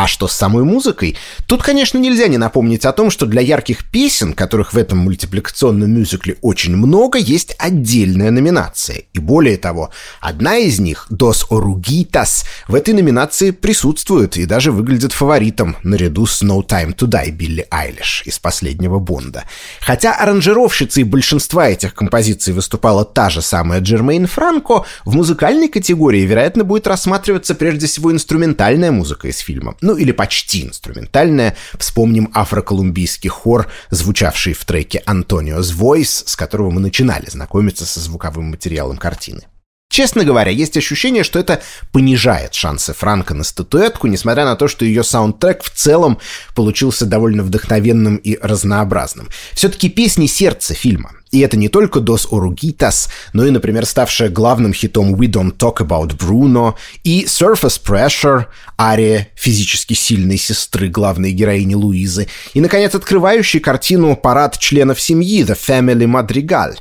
А 0.01 0.07
что 0.07 0.29
с 0.29 0.33
самой 0.33 0.65
музыкой? 0.65 1.15
Тут, 1.45 1.63
конечно, 1.63 1.99
нельзя 1.99 2.27
не 2.27 2.39
напомнить 2.39 2.87
о 2.87 2.93
том, 2.93 3.11
что 3.11 3.27
для 3.27 3.43
ярких 3.43 3.85
песен, 3.91 4.33
которых 4.33 4.73
в 4.73 4.79
этом 4.79 4.97
мультипликационном 5.01 5.91
мюзикле 5.91 6.39
очень 6.41 6.75
много, 6.75 7.19
есть 7.19 7.55
отдельная 7.59 8.31
номинация. 8.31 9.03
И 9.13 9.19
более 9.19 9.59
того, 9.59 9.91
одна 10.23 10.57
из 10.57 10.81
них, 10.81 11.07
«Dos 11.11 11.45
Oruguitas», 11.51 12.47
в 12.67 12.77
этой 12.77 12.95
номинации 12.95 13.51
присутствует 13.51 14.39
и 14.39 14.47
даже 14.47 14.73
выглядит 14.73 15.13
фаворитом 15.13 15.77
наряду 15.83 16.25
с 16.25 16.41
«No 16.41 16.67
Time 16.67 16.97
to 16.97 17.07
Die» 17.07 17.31
Билли 17.31 17.67
Айлиш 17.71 18.23
из 18.25 18.39
последнего 18.39 19.01
Бонда. 19.01 19.45
Хотя 19.83 20.15
аранжировщицей 20.15 21.03
большинства 21.03 21.69
этих 21.69 21.93
композиций 21.93 22.55
выступала 22.55 23.05
та 23.05 23.29
же 23.29 23.43
самая 23.43 23.83
Джермейн 23.83 24.27
Франко, 24.27 24.87
в 25.05 25.15
музыкальной 25.15 25.69
категории, 25.69 26.23
вероятно, 26.23 26.65
будет 26.65 26.87
рассматриваться 26.87 27.55
прежде 27.55 27.87
всего 27.87 28.11
инструментальная 28.11 28.93
музыка 28.93 29.29
из 29.29 29.37
фильма 29.41 29.77
ну 29.91 29.97
или 29.97 30.13
почти 30.13 30.63
инструментальная. 30.65 31.57
Вспомним 31.77 32.31
афроколумбийский 32.33 33.29
хор, 33.29 33.67
звучавший 33.91 34.53
в 34.53 34.65
треке 34.65 35.03
«Антонио's 35.05 35.75
Voice», 35.77 36.23
с 36.27 36.37
которого 36.37 36.71
мы 36.71 36.81
начинали 36.81 37.29
знакомиться 37.29 37.85
со 37.85 37.99
звуковым 37.99 38.51
материалом 38.51 38.99
картины. 38.99 39.43
Честно 39.91 40.25
говоря, 40.25 40.53
есть 40.53 40.77
ощущение, 40.77 41.25
что 41.25 41.41
это 41.41 41.61
понижает 41.91 42.55
шансы 42.55 42.95
Франка 42.95 43.35
на 43.35 43.43
статуэтку, 43.43 44.07
несмотря 44.07 44.45
на 44.45 44.55
то, 44.55 44.69
что 44.69 44.85
ее 44.85 45.03
саундтрек 45.03 45.65
в 45.65 45.71
целом 45.71 46.21
получился 46.55 47.05
довольно 47.05 47.43
вдохновенным 47.43 48.15
и 48.15 48.39
разнообразным. 48.41 49.29
Все-таки 49.55 49.89
песни 49.89 50.27
сердца 50.29 50.73
фильма. 50.73 51.15
И 51.31 51.41
это 51.41 51.57
не 51.57 51.69
только 51.69 52.01
«Dos 52.01 52.29
Oruguitas», 52.31 53.09
но 53.33 53.47
и, 53.47 53.51
например, 53.51 53.87
ставшая 53.87 54.31
главным 54.31 54.75
хитом 54.75 55.15
«We 55.15 55.29
Don't 55.31 55.57
Talk 55.57 55.77
About 55.79 56.17
Bruno» 56.19 56.75
и 57.05 57.25
«Surface 57.25 57.81
Pressure», 57.85 58.47
ария 58.81 59.29
физически 59.35 59.95
сильной 59.95 60.39
сестры 60.39 60.89
главной 60.89 61.33
героини 61.33 61.75
Луизы, 61.75 62.27
и, 62.55 62.61
наконец, 62.61 62.95
открывающий 62.95 63.61
картину 63.61 64.17
«Парад 64.17 64.59
членов 64.59 65.01
семьи» 65.01 65.45
«The 65.45 65.57
Family 65.57 66.07
Madrigal». 66.07 66.77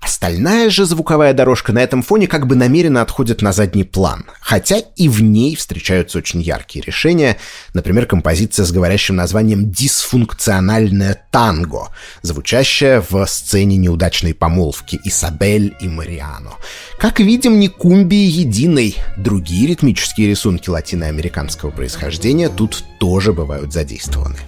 Остальная 0.00 0.68
же 0.68 0.84
звуковая 0.84 1.32
дорожка 1.32 1.72
на 1.72 1.78
этом 1.78 2.02
фоне 2.02 2.26
как 2.26 2.46
бы 2.46 2.56
намеренно 2.56 3.00
отходит 3.00 3.40
на 3.40 3.52
задний 3.52 3.84
план, 3.84 4.24
хотя 4.40 4.78
и 4.96 5.08
в 5.08 5.22
ней 5.22 5.56
встречаются 5.56 6.18
очень 6.18 6.42
яркие 6.42 6.84
решения, 6.84 7.38
например, 7.72 8.06
композиция 8.06 8.66
с 8.66 8.72
говорящим 8.72 9.16
названием 9.16 9.70
«Дисфункциональное 9.70 11.24
танго», 11.30 11.88
звучащая 12.22 13.02
в 13.08 13.24
сцене 13.26 13.76
неудачной 13.94 14.34
помолвки 14.34 15.00
Исабель 15.04 15.76
и 15.80 15.86
Мариано. 15.88 16.54
Как 16.98 17.20
видим, 17.20 17.60
не 17.60 17.68
кумбии 17.68 18.26
единой. 18.26 18.96
Другие 19.16 19.68
ритмические 19.68 20.28
рисунки 20.28 20.68
латиноамериканского 20.68 21.70
происхождения 21.70 22.48
тут 22.48 22.84
тоже 22.98 23.32
бывают 23.32 23.72
задействованы. 23.72 24.38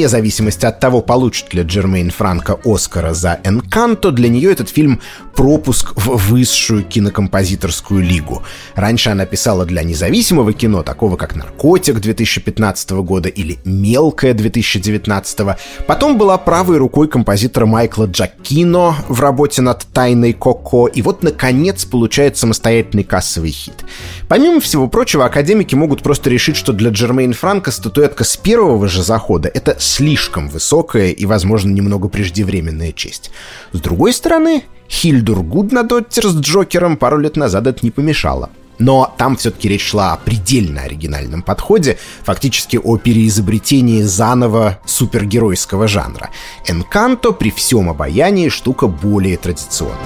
Вне 0.00 0.08
зависимости 0.08 0.64
от 0.64 0.80
того, 0.80 1.02
получит 1.02 1.52
ли 1.52 1.62
Джермейн 1.62 2.10
Франко 2.10 2.58
Оскара 2.64 3.12
за 3.12 3.38
«Энканто», 3.44 4.12
для 4.12 4.30
нее 4.30 4.50
этот 4.50 4.70
фильм 4.70 5.02
пропуск 5.40 5.94
в 5.96 6.18
высшую 6.30 6.84
кинокомпозиторскую 6.84 8.02
лигу. 8.02 8.42
Раньше 8.74 9.08
она 9.08 9.24
писала 9.24 9.64
для 9.64 9.82
независимого 9.82 10.52
кино, 10.52 10.82
такого 10.82 11.16
как 11.16 11.34
«Наркотик» 11.34 11.98
2015 11.98 12.90
года 12.90 13.30
или 13.30 13.58
«Мелкое» 13.64 14.34
2019. 14.34 15.56
Потом 15.86 16.18
была 16.18 16.36
правой 16.36 16.76
рукой 16.76 17.08
композитора 17.08 17.64
Майкла 17.64 18.04
Джакино 18.04 18.94
в 19.08 19.18
работе 19.22 19.62
над 19.62 19.86
«Тайной 19.94 20.34
Коко», 20.34 20.88
и 20.88 21.00
вот, 21.00 21.22
наконец, 21.22 21.86
получает 21.86 22.36
самостоятельный 22.36 23.04
кассовый 23.04 23.50
хит. 23.50 23.86
Помимо 24.28 24.60
всего 24.60 24.88
прочего, 24.88 25.24
академики 25.24 25.74
могут 25.74 26.02
просто 26.02 26.28
решить, 26.28 26.56
что 26.56 26.74
для 26.74 26.90
Джермейн 26.90 27.32
Франко 27.32 27.70
статуэтка 27.70 28.24
с 28.24 28.36
первого 28.36 28.88
же 28.88 29.02
захода— 29.02 29.50
это 29.54 29.74
слишком 29.78 30.50
высокая 30.50 31.12
и, 31.12 31.24
возможно, 31.24 31.70
немного 31.70 32.08
преждевременная 32.08 32.92
честь. 32.92 33.30
С 33.72 33.80
другой 33.80 34.12
стороны, 34.12 34.64
Хильдур 34.90 35.42
Гуднадоттер 35.42 36.26
с 36.26 36.36
Джокером 36.40 36.96
пару 36.96 37.18
лет 37.18 37.36
назад 37.36 37.66
это 37.66 37.78
не 37.82 37.90
помешало. 37.90 38.50
Но 38.78 39.14
там 39.18 39.36
все-таки 39.36 39.68
речь 39.68 39.86
шла 39.86 40.14
о 40.14 40.16
предельно 40.16 40.82
оригинальном 40.82 41.42
подходе, 41.42 41.98
фактически 42.22 42.78
о 42.82 42.96
переизобретении 42.96 44.02
заново 44.02 44.78
супергеройского 44.86 45.86
жанра. 45.86 46.30
Энканто 46.66 47.32
при 47.32 47.50
всем 47.50 47.90
обаянии 47.90 48.48
штука 48.48 48.86
более 48.86 49.36
традиционная. 49.36 49.98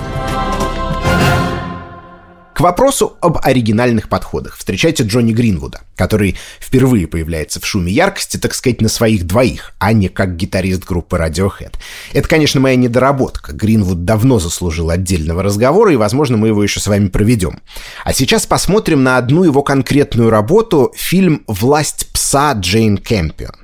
К 2.55 2.61
вопросу 2.61 3.17
об 3.21 3.39
оригинальных 3.43 4.09
подходах 4.09 4.57
встречайте 4.57 5.03
Джонни 5.03 5.33
Гринвуда, 5.33 5.81
который 5.97 6.37
впервые 6.61 7.09
появляется 7.09 7.61
в 7.61 7.67
шуме 7.67 7.93
яркости, 7.93 8.37
так 8.37 8.55
сказать, 8.55 8.81
на 8.81 8.89
своих 8.89 9.27
двоих, 9.27 9.73
а 9.81 9.93
не 9.93 10.09
как 10.09 10.37
гитарист 10.37 10.85
группы 10.85 11.17
Radiohead. 11.17 11.75
Это, 12.13 12.29
конечно, 12.29 12.61
моя 12.61 12.77
недоработка. 12.77 13.53
Гринвуд 13.53 14.05
давно 14.05 14.39
заслужил 14.39 14.91
отдельного 14.91 15.43
разговора, 15.43 15.93
и, 15.93 15.97
возможно, 15.97 16.37
мы 16.37 16.49
его 16.49 16.63
еще 16.63 16.79
с 16.79 16.87
вами 16.87 17.09
проведем. 17.09 17.59
А 18.05 18.13
сейчас 18.13 18.47
посмотрим 18.47 19.03
на 19.03 19.17
одну 19.17 19.43
его 19.43 19.65
конкретную 19.65 20.31
работу, 20.31 20.93
фильм 20.95 21.43
«Власть 21.49 22.07
пса» 22.13 22.53
Джейн 22.53 22.99
Кэмпион. 22.99 23.64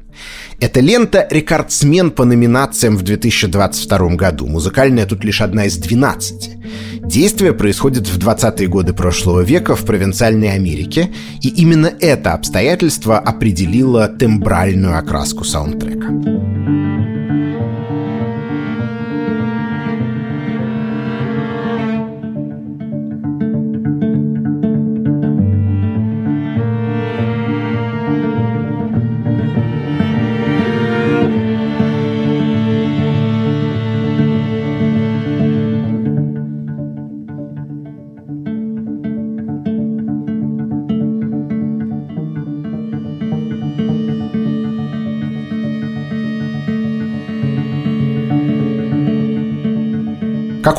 Эта 0.60 0.80
лента— 0.80 1.26
рекордсмен 1.30 2.10
по 2.10 2.24
номинациям 2.24 2.96
в 2.96 3.02
2022 3.02 4.16
году. 4.16 4.46
Музыкальная 4.46 5.06
тут 5.06 5.24
лишь 5.24 5.40
одна 5.40 5.64
из 5.64 5.76
12. 5.76 6.50
Действие 7.02 7.54
происходит 7.54 8.08
в 8.08 8.18
20-е 8.18 8.68
годы 8.68 8.92
прошлого 8.92 9.40
века 9.40 9.74
в 9.74 9.84
провинциальной 9.84 10.54
Америке, 10.54 11.10
и 11.40 11.48
именно 11.48 11.92
это 12.00 12.34
обстоятельство 12.34 13.18
определило 13.18 14.06
тембральную 14.08 14.98
окраску 14.98 15.44
саундтрека. 15.44 16.79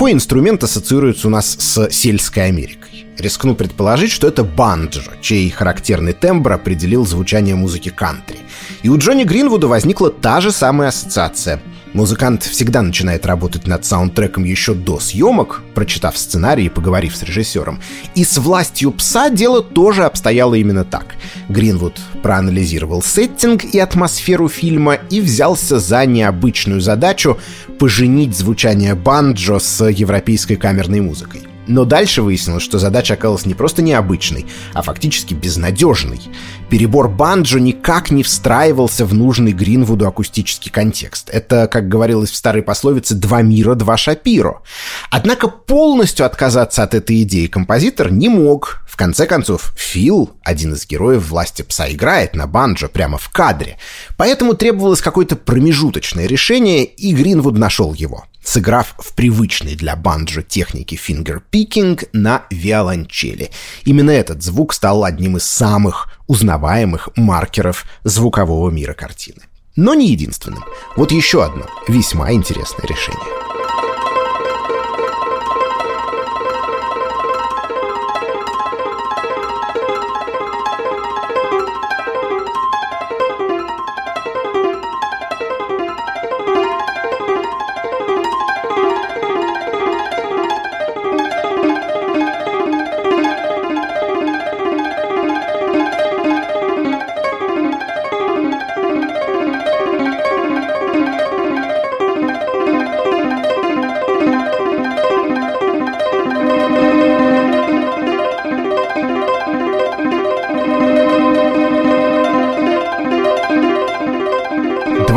Какой 0.01 0.13
инструмент 0.13 0.63
ассоциируется 0.63 1.27
у 1.27 1.29
нас 1.29 1.55
с 1.59 1.91
сельской 1.91 2.47
Америкой? 2.47 3.05
Рискну 3.19 3.53
предположить, 3.53 4.09
что 4.09 4.27
это 4.27 4.43
банджо, 4.43 5.03
чей 5.21 5.47
характерный 5.51 6.13
тембр 6.13 6.53
определил 6.53 7.05
звучание 7.05 7.53
музыки 7.53 7.89
кантри. 7.89 8.39
И 8.81 8.89
у 8.89 8.97
Джонни 8.97 9.25
Гринвуда 9.25 9.67
возникла 9.67 10.09
та 10.09 10.41
же 10.41 10.51
самая 10.51 10.89
ассоциация. 10.89 11.61
Музыкант 11.93 12.43
всегда 12.43 12.81
начинает 12.81 13.25
работать 13.25 13.67
над 13.67 13.83
саундтреком 13.83 14.45
еще 14.45 14.73
до 14.73 14.99
съемок, 14.99 15.61
прочитав 15.75 16.17
сценарий 16.17 16.67
и 16.67 16.69
поговорив 16.69 17.15
с 17.15 17.23
режиссером. 17.23 17.81
И 18.15 18.23
с 18.23 18.37
«Властью 18.37 18.91
пса» 18.91 19.29
дело 19.29 19.61
тоже 19.61 20.05
обстояло 20.05 20.55
именно 20.55 20.85
так. 20.85 21.15
Гринвуд 21.49 21.99
проанализировал 22.23 23.01
сеттинг 23.01 23.65
и 23.65 23.79
атмосферу 23.79 24.47
фильма 24.47 24.95
и 25.09 25.19
взялся 25.19 25.79
за 25.79 26.05
необычную 26.05 26.79
задачу 26.79 27.37
поженить 27.77 28.37
звучание 28.37 28.95
банджо 28.95 29.59
с 29.59 29.85
европейской 29.85 30.55
камерной 30.55 31.01
музыкой. 31.01 31.50
Но 31.67 31.85
дальше 31.85 32.21
выяснилось, 32.21 32.63
что 32.63 32.79
задача 32.79 33.13
оказалась 33.13 33.45
не 33.45 33.53
просто 33.53 33.81
необычной, 33.81 34.47
а 34.73 34.81
фактически 34.81 35.33
безнадежной. 35.33 36.19
Перебор 36.69 37.07
банджо 37.07 37.59
никак 37.59 38.11
не 38.11 38.23
встраивался 38.23 39.05
в 39.05 39.13
нужный 39.13 39.51
Гринвуду 39.51 40.07
акустический 40.07 40.71
контекст. 40.71 41.29
Это, 41.29 41.67
как 41.67 41.87
говорилось 41.87 42.31
в 42.31 42.35
старой 42.35 42.63
пословице, 42.63 43.13
«два 43.13 43.41
мира, 43.41 43.75
два 43.75 43.95
шапиро». 43.95 44.61
Однако 45.11 45.47
полностью 45.47 46.25
отказаться 46.25 46.83
от 46.83 46.93
этой 46.93 47.21
идеи 47.23 47.47
композитор 47.47 48.11
не 48.11 48.29
мог. 48.29 48.81
В 48.87 48.97
конце 48.97 49.27
концов, 49.27 49.73
Фил, 49.77 50.31
один 50.43 50.73
из 50.73 50.87
героев 50.87 51.29
«Власти 51.29 51.61
пса», 51.61 51.91
играет 51.91 52.35
на 52.35 52.47
банджо 52.47 52.87
прямо 52.87 53.17
в 53.17 53.29
кадре. 53.29 53.77
Поэтому 54.17 54.55
требовалось 54.55 55.01
какое-то 55.01 55.35
промежуточное 55.35 56.25
решение, 56.25 56.85
и 56.85 57.13
Гринвуд 57.13 57.57
нашел 57.57 57.93
его 57.93 58.25
сыграв 58.43 58.95
в 58.97 59.13
привычной 59.13 59.75
для 59.75 59.95
банджо 59.95 60.41
технике 60.41 60.95
fingerpicking 60.95 62.05
на 62.13 62.43
виолончели. 62.49 63.51
Именно 63.85 64.11
этот 64.11 64.41
звук 64.43 64.73
стал 64.73 65.03
одним 65.03 65.37
из 65.37 65.43
самых 65.43 66.07
узнаваемых 66.27 67.09
маркеров 67.15 67.85
звукового 68.03 68.69
мира 68.69 68.93
картины. 68.93 69.41
Но 69.75 69.93
не 69.93 70.09
единственным. 70.09 70.63
Вот 70.95 71.11
еще 71.11 71.43
одно 71.43 71.67
весьма 71.87 72.33
интересное 72.33 72.85
решение. 72.87 73.50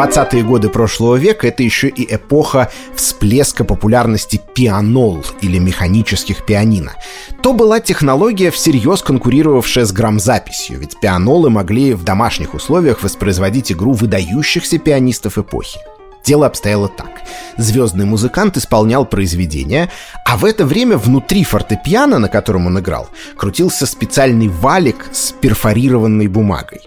20-е 0.05 0.43
годы 0.43 0.69
прошлого 0.69 1.17
века— 1.17 1.47
это 1.49 1.63
еще 1.63 1.89
и 1.89 2.15
эпоха 2.15 2.71
всплеска 2.95 3.65
популярности 3.65 4.41
пианол 4.55 5.25
или 5.41 5.59
механических 5.59 6.45
пианино. 6.45 6.93
То 7.43 7.55
была 7.55 7.81
технология, 7.81 8.51
всерьез 8.51 9.03
конкурировавшая 9.03 9.87
с 9.87 9.93
грамзаписью, 9.93 10.79
ведь 10.79 11.01
пианолы 11.01 11.49
могли 11.49 11.95
в 11.95 12.05
домашних 12.05 12.53
условиях 12.55 13.03
воспроизводить 13.03 13.73
игру 13.73 13.93
выдающихся 13.93 14.79
пианистов 14.79 15.39
эпохи. 15.39 15.79
Дело 16.25 16.47
обстояло 16.47 16.89
так. 16.89 17.21
Звездный 17.59 18.05
музыкант 18.05 18.57
исполнял 18.57 19.05
произведение, 19.05 19.91
а 20.25 20.37
в 20.37 20.45
это 20.45 20.65
время 20.65 20.97
внутри 20.97 21.45
фортепиано, 21.45 22.19
на 22.19 22.29
котором 22.29 22.67
он 22.67 22.79
играл, 22.81 23.09
крутился 23.37 23.87
специальный 23.87 24.49
валик 24.49 25.07
с 25.13 25.33
перфорированной 25.33 26.27
бумагой. 26.27 26.81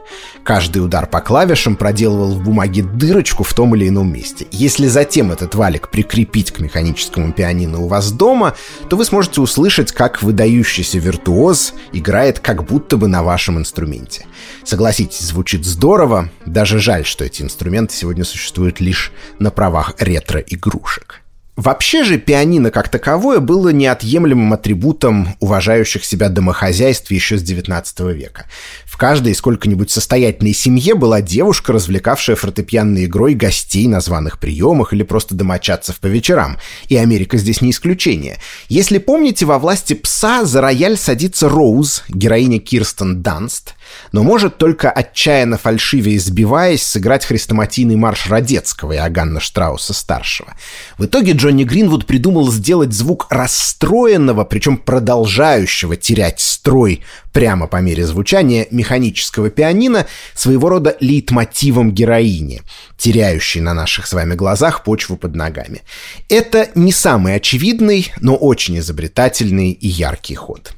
Каждый 0.43 0.79
удар 0.79 1.07
по 1.07 1.21
клавишам 1.21 1.75
проделывал 1.75 2.33
в 2.33 2.43
бумаге 2.43 2.81
дырочку 2.81 3.43
в 3.43 3.53
том 3.53 3.75
или 3.75 3.89
ином 3.89 4.11
месте. 4.11 4.47
Если 4.51 4.87
затем 4.87 5.31
этот 5.31 5.55
валик 5.55 5.89
прикрепить 5.89 6.51
к 6.51 6.59
механическому 6.59 7.31
пианино 7.31 7.79
у 7.79 7.87
вас 7.87 8.11
дома, 8.11 8.55
то 8.89 8.97
вы 8.97 9.05
сможете 9.05 9.41
услышать, 9.41 9.91
как 9.91 10.23
выдающийся 10.23 10.99
виртуоз 10.99 11.73
играет 11.91 12.39
как 12.39 12.63
будто 12.63 12.97
бы 12.97 13.07
на 13.07 13.23
вашем 13.23 13.59
инструменте. 13.59 14.25
Согласитесь, 14.63 15.19
звучит 15.19 15.65
здорово, 15.65 16.29
даже 16.45 16.79
жаль, 16.79 17.05
что 17.05 17.23
эти 17.23 17.41
инструменты 17.41 17.93
сегодня 17.93 18.23
существуют 18.23 18.79
лишь 18.79 19.11
на 19.39 19.51
правах 19.51 19.95
ретро-игрушек. 19.99 21.21
Вообще 21.57 22.03
же 22.03 22.19
пианино 22.19 22.69
как 22.69 22.87
таковое 22.87 23.39
было 23.39 23.69
неотъемлемым 23.69 24.53
атрибутом 24.53 25.35
уважающих 25.39 26.05
себя 26.05 26.29
домохозяйств 26.29 27.09
еще 27.09 27.39
с 27.39 27.41
XIX 27.41 28.13
века. 28.13 28.45
В 28.85 28.95
каждой 28.95 29.33
сколько-нибудь 29.33 29.89
состоятельной 29.89 30.53
семье 30.53 30.93
была 30.93 31.19
девушка, 31.21 31.73
развлекавшая 31.73 32.35
фортепианной 32.35 33.05
игрой 33.05 33.33
гостей 33.33 33.87
на 33.87 34.01
званых 34.01 34.39
приемах 34.39 34.93
или 34.93 35.01
просто 35.01 35.33
домочадцев 35.33 35.99
по 35.99 36.05
вечерам. 36.05 36.59
И 36.89 36.95
Америка 36.95 37.37
здесь 37.37 37.61
не 37.61 37.71
исключение. 37.71 38.37
Если 38.69 38.99
помните, 38.99 39.47
во 39.47 39.57
власти 39.57 39.95
пса 39.95 40.45
за 40.45 40.61
рояль 40.61 40.95
садится 40.95 41.49
Роуз, 41.49 42.03
героиня 42.07 42.59
Кирстен 42.59 43.23
Данст, 43.23 43.73
но 44.11 44.23
может 44.23 44.57
только 44.57 44.89
отчаянно 44.89 45.57
фальшивее 45.57 46.19
сбиваясь 46.19 46.83
сыграть 46.83 47.25
хрестоматийный 47.25 47.95
марш 47.95 48.27
Родецкого 48.27 48.93
и 48.93 48.97
Аганна 48.97 49.39
Штрауса-старшего. 49.39 50.53
В 50.97 51.05
итоге 51.05 51.33
Джонни 51.33 51.63
Гринвуд 51.63 52.05
придумал 52.05 52.51
сделать 52.51 52.93
звук 52.93 53.27
расстроенного, 53.29 54.43
причем 54.43 54.77
продолжающего 54.77 55.95
терять 55.95 56.39
строй 56.39 57.03
прямо 57.31 57.67
по 57.67 57.77
мере 57.77 58.05
звучания 58.05 58.67
механического 58.71 59.49
пианино 59.49 60.07
своего 60.33 60.69
рода 60.69 60.97
лейтмотивом 60.99 61.91
героини, 61.91 62.61
теряющей 62.97 63.61
на 63.61 63.73
наших 63.73 64.07
с 64.07 64.13
вами 64.13 64.33
глазах 64.33 64.83
почву 64.83 65.17
под 65.17 65.35
ногами. 65.35 65.83
Это 66.29 66.69
не 66.75 66.91
самый 66.91 67.35
очевидный, 67.35 68.11
но 68.19 68.35
очень 68.35 68.79
изобретательный 68.79 69.71
и 69.71 69.87
яркий 69.87 70.35
ход. 70.35 70.73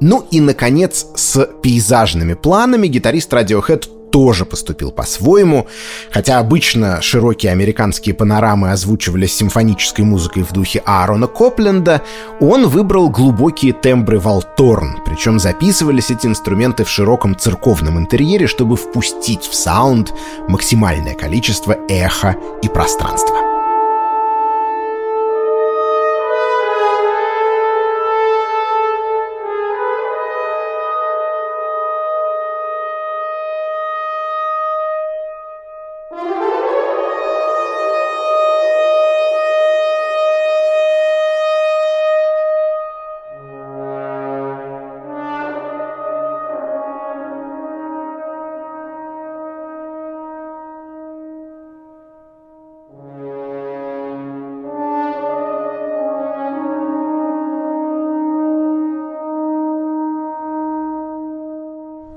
Ну 0.00 0.26
и, 0.30 0.40
наконец, 0.40 1.06
с 1.14 1.46
пейзажными 1.62 2.34
планами 2.34 2.86
гитарист 2.86 3.32
Radiohead 3.32 3.86
тоже 4.10 4.46
поступил 4.46 4.92
по-своему, 4.92 5.66
хотя 6.10 6.38
обычно 6.38 7.02
широкие 7.02 7.52
американские 7.52 8.14
панорамы 8.14 8.72
озвучивались 8.72 9.34
симфонической 9.34 10.04
музыкой 10.04 10.42
в 10.42 10.52
духе 10.52 10.82
Аарона 10.86 11.26
Копленда, 11.26 12.02
он 12.40 12.66
выбрал 12.66 13.10
глубокие 13.10 13.74
тембры 13.74 14.18
валторн, 14.18 15.00
причем 15.04 15.38
записывались 15.38 16.10
эти 16.10 16.26
инструменты 16.26 16.84
в 16.84 16.88
широком 16.88 17.36
церковном 17.36 17.98
интерьере, 17.98 18.46
чтобы 18.46 18.76
впустить 18.76 19.44
в 19.44 19.54
саунд 19.54 20.14
максимальное 20.48 21.14
количество 21.14 21.76
эха 21.88 22.36
и 22.62 22.68
пространства. 22.68 23.45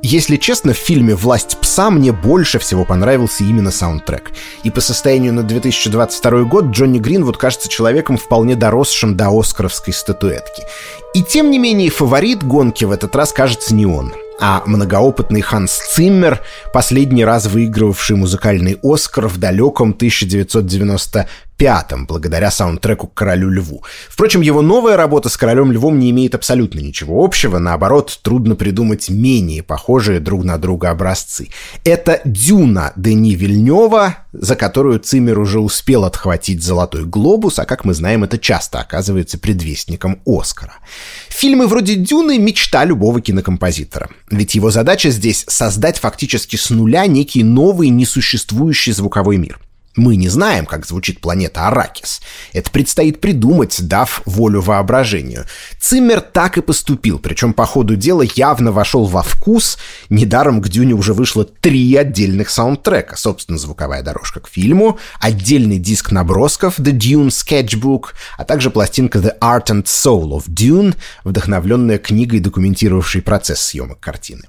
Если 0.02 0.38
честно, 0.38 0.74
в 0.74 0.78
фильме 0.78 1.14
«Власть 1.14 1.58
пса» 1.60 1.90
мне 1.90 2.14
больше 2.14 2.58
всего 2.58 2.86
понравился 2.86 3.44
именно 3.44 3.70
саундтрек. 3.70 4.32
И 4.64 4.72
по 4.72 4.80
состоянию 4.80 5.34
на 5.34 5.44
2022 5.44 6.44
год 6.44 6.66
Джонни 6.68 7.00
Гринвуд 7.00 7.38
кажется 7.38 7.68
человеком, 7.68 8.18
вполне 8.18 8.56
доросшим 8.56 9.18
до 9.18 9.30
оскаровской 9.30 9.94
статуэтки. 9.94 10.64
И 11.14 11.22
тем 11.22 11.52
не 11.52 11.60
менее, 11.60 11.90
фаворит 11.90 12.44
гонки 12.44 12.86
в 12.86 12.92
этот 12.92 13.14
раз 13.16 13.34
кажется 13.34 13.76
не 13.76 13.86
он 13.86 14.14
а 14.40 14.64
многоопытный 14.66 15.42
Ханс 15.42 15.80
Циммер, 15.94 16.42
последний 16.74 17.26
раз 17.26 17.48
выигрывавший 17.48 18.16
музыкальный 18.16 18.78
Оскар 18.82 19.28
в 19.28 19.38
далеком 19.38 19.92
1990 19.92 21.28
пятом, 21.60 22.06
благодаря 22.08 22.52
саундтреку 22.52 23.08
к 23.08 23.14
«Королю 23.14 23.50
льву». 23.50 23.84
Впрочем, 24.08 24.40
его 24.40 24.62
новая 24.62 24.96
работа 24.96 25.28
с 25.28 25.36
«Королем 25.36 25.74
львом» 25.74 26.00
не 26.00 26.10
имеет 26.10 26.34
абсолютно 26.34 26.80
ничего 26.80 27.24
общего, 27.24 27.60
наоборот, 27.60 28.18
трудно 28.24 28.56
придумать 28.56 29.10
менее 29.10 29.62
похожие 29.62 30.22
друг 30.22 30.46
на 30.46 30.58
друга 30.58 30.90
образцы. 30.90 31.50
Это 31.84 32.22
«Дюна» 32.24 32.94
Дени 32.96 33.36
Вильнева, 33.36 34.16
за 34.32 34.56
которую 34.56 35.00
Циммер 35.00 35.38
уже 35.38 35.60
успел 35.60 36.06
отхватить 36.06 36.64
«Золотой 36.64 37.04
глобус», 37.04 37.60
а, 37.60 37.66
как 37.66 37.84
мы 37.84 37.94
знаем, 37.94 38.24
это 38.24 38.38
часто 38.38 38.80
оказывается 38.80 39.38
предвестником 39.38 40.22
«Оскара». 40.26 40.76
Фильмы 41.40 41.68
вроде 41.68 41.96
«Дюны»— 41.96 42.38
мечта 42.38 42.84
любого 42.84 43.22
кинокомпозитора. 43.22 44.10
Ведь 44.30 44.56
его 44.56 44.72
задача 44.72 45.10
здесь— 45.10 45.46
создать 45.48 45.98
фактически 45.98 46.58
с 46.58 46.70
нуля 46.70 47.08
некий 47.08 47.44
новый 47.44 47.88
несуществующий 47.88 48.92
звуковой 48.92 49.38
мир— 49.38 49.58
мы 49.96 50.16
не 50.16 50.30
знаем, 50.30 50.66
как 50.66 50.86
звучит 50.86 51.20
планета 51.20 51.68
Аракис. 51.68 52.22
Это 52.54 52.70
предстоит 52.72 53.20
придумать, 53.20 53.76
дав 53.88 54.22
волю 54.26 54.62
воображению. 54.62 55.46
Циммер 55.80 56.22
так 56.22 56.58
и 56.58 56.62
поступил, 56.62 57.20
причем 57.20 57.54
по 57.54 57.66
ходу 57.66 57.96
дела 57.96 58.24
явно 58.36 58.72
вошел 58.72 59.06
во 59.06 59.24
вкус. 59.24 59.78
Недаром 60.10 60.62
к 60.62 60.70
Дюне 60.70 60.94
уже 60.94 61.14
вышло 61.14 61.44
три 61.44 61.96
отдельных 61.96 62.50
саундтрека. 62.50 63.18
Собственно, 63.18 63.58
звуковая 63.58 64.04
дорожка 64.04 64.40
к 64.40 64.48
фильму, 64.48 65.00
отдельный 65.20 65.80
диск 65.80 66.12
набросков 66.12 66.80
The 66.80 66.92
Dune 66.92 67.30
Sketchbook, 67.30 68.10
а 68.38 68.46
также 68.46 68.70
пластинка 68.70 69.20
The 69.20 69.38
Art 69.40 69.68
and 69.68 69.86
Soul 69.86 70.38
of 70.38 70.48
Dune, 70.48 70.96
вдохновленная 71.24 71.98
книгой, 71.98 72.40
документировавшей 72.40 73.22
процесс 73.22 73.62
съемок 73.62 74.00
картины. 74.00 74.44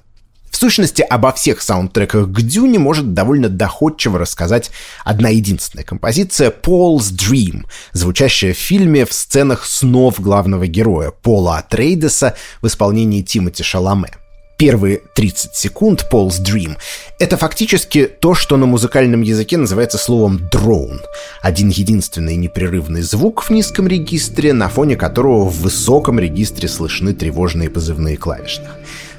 В 0.51 0.57
сущности, 0.57 1.01
обо 1.01 1.31
всех 1.31 1.61
саундтреках 1.61 2.27
к 2.27 2.41
Дюне 2.41 2.77
может 2.77 3.13
довольно 3.13 3.49
доходчиво 3.49 4.19
рассказать 4.19 4.69
одна 5.05 5.29
единственная 5.29 5.85
композиция 5.85 6.51
«Paul's 6.51 7.13
Dream», 7.13 7.63
звучащая 7.93 8.53
в 8.53 8.57
фильме 8.57 9.05
в 9.05 9.13
сценах 9.13 9.65
снов 9.65 10.19
главного 10.19 10.67
героя 10.67 11.11
Пола 11.11 11.59
Атрейдеса 11.59 12.35
в 12.61 12.67
исполнении 12.67 13.21
Тимоти 13.21 13.63
Шаламе. 13.63 14.11
Первые 14.57 15.01
30 15.15 15.55
секунд 15.55 16.05
Paul's 16.11 16.39
Dream— 16.39 16.77
это 17.19 17.35
фактически 17.35 18.05
то, 18.05 18.35
что 18.35 18.57
на 18.57 18.67
музыкальном 18.67 19.21
языке 19.23 19.57
называется 19.57 19.97
словом 19.97 20.39
«drone». 20.53 20.99
Один 21.41 21.69
единственный 21.69 22.35
непрерывный 22.35 23.01
звук 23.01 23.41
в 23.41 23.49
низком 23.49 23.87
регистре, 23.87 24.53
на 24.53 24.69
фоне 24.69 24.97
которого 24.97 25.45
в 25.45 25.61
высоком 25.61 26.19
регистре 26.19 26.69
слышны 26.69 27.13
тревожные 27.13 27.71
позывные 27.71 28.17
клавишных. 28.17 28.69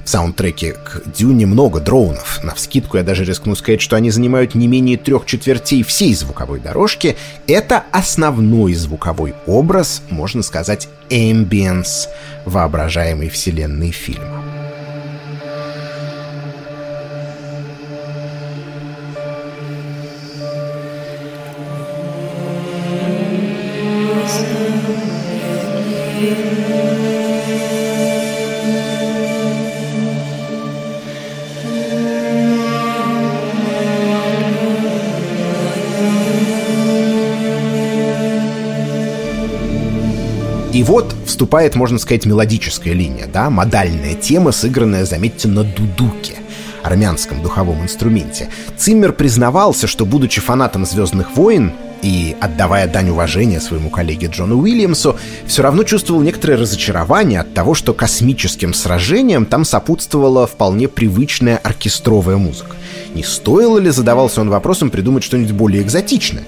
В 0.05 0.09
саундтреке 0.09 0.73
к 0.73 1.03
Дюне 1.17 1.47
много 1.47 1.81
дроунов. 1.81 2.43
На 2.43 2.55
вскидку 2.55 2.97
я 2.97 3.03
даже 3.03 3.25
рискну 3.25 3.55
сказать, 3.55 3.81
что 3.81 3.97
они 3.97 4.11
занимают 4.11 4.55
не 4.55 4.67
менее 4.67 4.97
трех 4.97 5.27
четвертей 5.27 5.83
всей 5.85 6.15
звуковой 6.15 6.61
дорожки. 6.61 7.17
Это 7.47 7.85
основной 7.93 8.75
звуковой 8.75 9.35
образ, 9.47 10.03
можно 10.11 10.43
сказать, 10.43 10.89
эмбиенс 11.09 12.09
воображаемой 12.45 13.29
вселенной 13.29 13.93
фильма. 13.93 14.52
И 40.83 40.85
вот 40.85 41.15
вступает, 41.27 41.77
можно 41.77 41.97
сказать, 41.97 42.27
мелодическая 42.27 42.93
линия, 42.93 43.29
да, 43.33 43.51
модальная 43.51 44.17
тема, 44.17 44.51
сыгранная, 44.51 45.05
заметьте, 45.05 45.47
на 45.47 45.63
дудуке 45.63 46.35
армянском 46.83 47.41
духовом 47.41 47.85
инструменте. 47.85 48.49
Циммер 48.77 49.13
признавался, 49.13 49.87
что, 49.87 50.05
будучи 50.05 50.41
фанатом 50.41 50.85
«Звездных 50.85 51.37
войн», 51.37 51.71
и, 52.03 52.35
отдавая 52.41 52.89
дань 52.89 53.11
уважения 53.11 53.61
своему 53.61 53.91
коллеге 53.91 54.27
Джону 54.27 54.59
Уильямсу, 54.59 55.17
все 55.47 55.63
равно 55.63 55.85
чувствовал 55.85 56.21
некоторое 56.21 56.57
разочарование 56.57 57.39
от 57.39 57.55
того, 57.55 57.75
что 57.75 57.95
космическим 57.95 58.75
сражениям 58.75 59.47
там 59.47 59.65
сопутствовала 59.65 60.49
вполне 60.49 60.89
привычная 60.89 61.59
оркестровая 61.59 62.39
музыка. 62.39 62.75
Не 63.15 63.23
стоило 63.23 63.79
ли, 63.79 63.91
задавался 63.91 64.41
он 64.41 64.51
вопросом, 64.51 64.91
придумать 64.91 65.23
что-нибудь 65.23 65.53
более 65.53 65.81
экзотичное? 65.81 66.43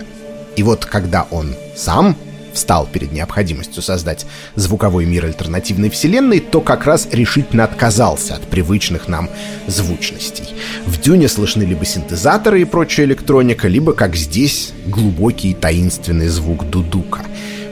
И 0.56 0.64
вот 0.64 0.86
когда 0.86 1.24
он 1.30 1.54
сам 1.76 2.16
встал 2.54 2.86
перед 2.86 3.12
необходимостью 3.12 3.82
создать 3.82 4.24
звуковой 4.54 5.04
мир 5.04 5.26
альтернативной 5.26 5.90
вселенной, 5.90 6.40
то 6.40 6.60
как 6.60 6.86
раз 6.86 7.08
решительно 7.12 7.64
отказался 7.64 8.36
от 8.36 8.42
привычных 8.42 9.08
нам 9.08 9.28
звучностей. 9.66 10.54
В 10.86 11.00
Дюне 11.00 11.28
слышны 11.28 11.64
либо 11.64 11.84
синтезаторы 11.84 12.62
и 12.62 12.64
прочая 12.64 13.06
электроника, 13.06 13.68
либо, 13.68 13.92
как 13.92 14.16
здесь, 14.16 14.72
глубокий 14.86 15.50
и 15.50 15.54
таинственный 15.54 16.28
звук 16.28 16.68
дудука. 16.68 17.22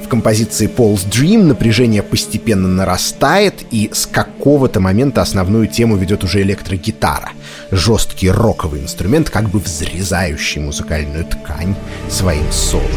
В 0.04 0.08
композиции 0.08 0.68
Paul's 0.68 1.08
Dream 1.08 1.44
напряжение 1.44 2.02
постепенно 2.02 2.68
нарастает, 2.68 3.54
и 3.70 3.90
с 3.92 4.06
какого-то 4.06 4.78
момента 4.78 5.22
основную 5.22 5.68
тему 5.68 5.96
ведет 5.96 6.22
уже 6.22 6.42
электрогитара. 6.42 7.30
Жесткий 7.70 8.30
роковый 8.30 8.80
инструмент, 8.80 9.30
как 9.30 9.48
бы 9.48 9.58
взрезающий 9.58 10.60
музыкальную 10.60 11.24
ткань 11.24 11.74
своим 12.10 12.50
солом. 12.52 12.90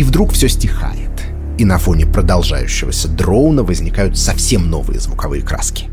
И 0.00 0.02
вдруг 0.02 0.32
все 0.32 0.48
стихает. 0.48 1.10
И 1.58 1.66
на 1.66 1.76
фоне 1.76 2.06
продолжающегося 2.06 3.06
дроуна 3.06 3.62
возникают 3.62 4.16
совсем 4.16 4.70
новые 4.70 4.98
звуковые 4.98 5.42
краски. 5.42 5.89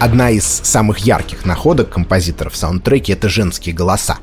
Одна 0.00 0.30
из 0.30 0.46
самых 0.46 1.00
ярких 1.00 1.44
находок 1.44 1.90
композиторов 1.90 2.56
саундтреки— 2.56 3.12
это 3.14 3.28
женские 3.28 3.74
голоса, 3.74 4.16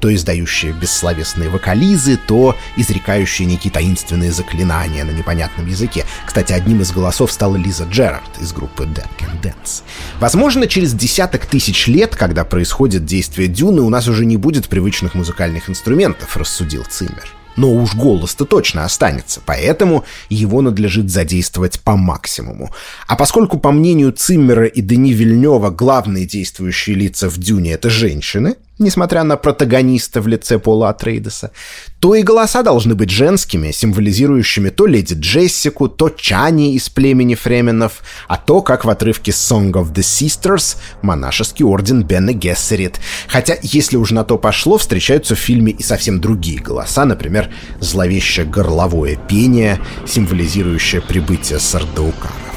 то 0.00 0.12
издающие 0.12 0.72
бессловесные 0.72 1.48
вокализы, 1.48 2.18
то 2.26 2.56
изрекающие 2.76 3.46
некие 3.46 3.72
таинственные 3.72 4.32
заклинания 4.32 5.04
на 5.04 5.12
непонятном 5.12 5.68
языке. 5.68 6.04
Кстати, 6.26 6.52
одним 6.52 6.80
из 6.80 6.90
голосов 6.90 7.30
стала 7.30 7.54
Лиза 7.54 7.84
Джерард 7.84 8.40
из 8.40 8.52
группы 8.52 8.86
Dead 8.86 9.06
Can 9.20 9.40
Dance. 9.40 9.82
Возможно, 10.18 10.66
через 10.66 10.94
десяток 10.94 11.46
тысяч 11.46 11.86
лет, 11.86 12.16
когда 12.16 12.44
происходит 12.44 13.04
действие 13.04 13.46
Дюны, 13.46 13.82
у 13.82 13.88
нас 13.88 14.08
уже 14.08 14.26
не 14.26 14.36
будет 14.36 14.68
привычных 14.68 15.14
музыкальных 15.14 15.70
инструментов, 15.70 16.36
рассудил 16.36 16.82
Циммер 16.90 17.39
но 17.60 17.70
уж 17.74 17.94
голос-то 17.94 18.46
точно 18.46 18.86
останется, 18.86 19.42
поэтому 19.44 20.04
его 20.30 20.62
надлежит 20.62 21.10
задействовать 21.10 21.78
по 21.80 21.94
максимуму. 21.94 22.70
А 23.06 23.16
поскольку, 23.16 23.58
по 23.58 23.70
мнению 23.70 24.12
Циммера 24.12 24.64
и 24.64 24.80
Дени 24.80 25.12
Вильнева, 25.12 25.68
главные 25.68 26.24
действующие 26.24 26.96
лица 26.96 27.28
в 27.28 27.36
«Дюне»— 27.36 27.72
это 27.74 27.90
женщины, 27.90 28.56
несмотря 28.80 29.22
на 29.22 29.36
протагониста 29.36 30.20
в 30.20 30.26
лице 30.26 30.58
Пола 30.58 30.88
Атрейдеса, 30.88 31.52
то 32.00 32.14
и 32.14 32.22
голоса 32.22 32.62
должны 32.62 32.94
быть 32.94 33.10
женскими, 33.10 33.70
символизирующими 33.70 34.70
то 34.70 34.86
леди 34.86 35.14
Джессику, 35.14 35.88
то 35.88 36.08
Чани 36.08 36.74
из 36.74 36.88
племени 36.88 37.34
Фременов, 37.34 38.02
а 38.26 38.36
то, 38.36 38.62
как 38.62 38.84
в 38.84 38.90
отрывке 38.90 39.30
Song 39.30 39.72
of 39.72 39.92
the 39.92 40.02
Sisters, 40.02 40.76
монашеский 41.02 41.64
орден 41.64 42.02
Бене 42.02 42.32
Гессерит. 42.32 42.98
Хотя, 43.28 43.56
если 43.62 43.96
уж 43.96 44.10
на 44.10 44.24
то 44.24 44.38
пошло, 44.38 44.78
встречаются 44.78 45.34
в 45.34 45.38
фильме 45.38 45.72
и 45.72 45.82
совсем 45.82 46.20
другие 46.20 46.60
голоса, 46.60 47.04
например, 47.04 47.50
зловещее 47.80 48.46
горловое 48.46 49.16
пение, 49.16 49.78
символизирующее 50.06 51.02
прибытие 51.02 51.58
Сардаукара. 51.58 52.49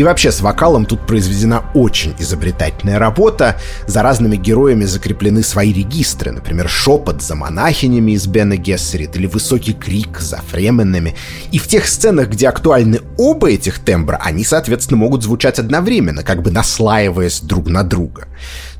И 0.00 0.02
вообще 0.02 0.32
с 0.32 0.40
вокалом 0.40 0.86
тут 0.86 1.06
произведена 1.06 1.62
очень 1.74 2.14
изобретательная 2.18 2.98
работа. 2.98 3.58
За 3.86 4.00
разными 4.00 4.36
героями 4.36 4.86
закреплены 4.86 5.42
свои 5.42 5.74
регистры, 5.74 6.32
например, 6.32 6.70
шепот 6.70 7.20
за 7.20 7.34
монахинями 7.34 8.12
из 8.12 8.26
Бена 8.26 8.56
Гессерит 8.56 9.14
или 9.16 9.26
высокий 9.26 9.74
крик 9.74 10.18
за 10.18 10.38
фременными. 10.38 11.16
И 11.52 11.58
в 11.58 11.68
тех 11.68 11.86
сценах, 11.86 12.30
где 12.30 12.48
актуальны 12.48 13.00
оба 13.18 13.50
этих 13.50 13.78
тембра, 13.80 14.18
они, 14.24 14.42
соответственно, 14.42 14.96
могут 14.96 15.22
звучать 15.22 15.58
одновременно, 15.58 16.22
как 16.22 16.40
бы 16.40 16.50
наслаиваясь 16.50 17.42
друг 17.42 17.68
на 17.68 17.82
друга. 17.82 18.26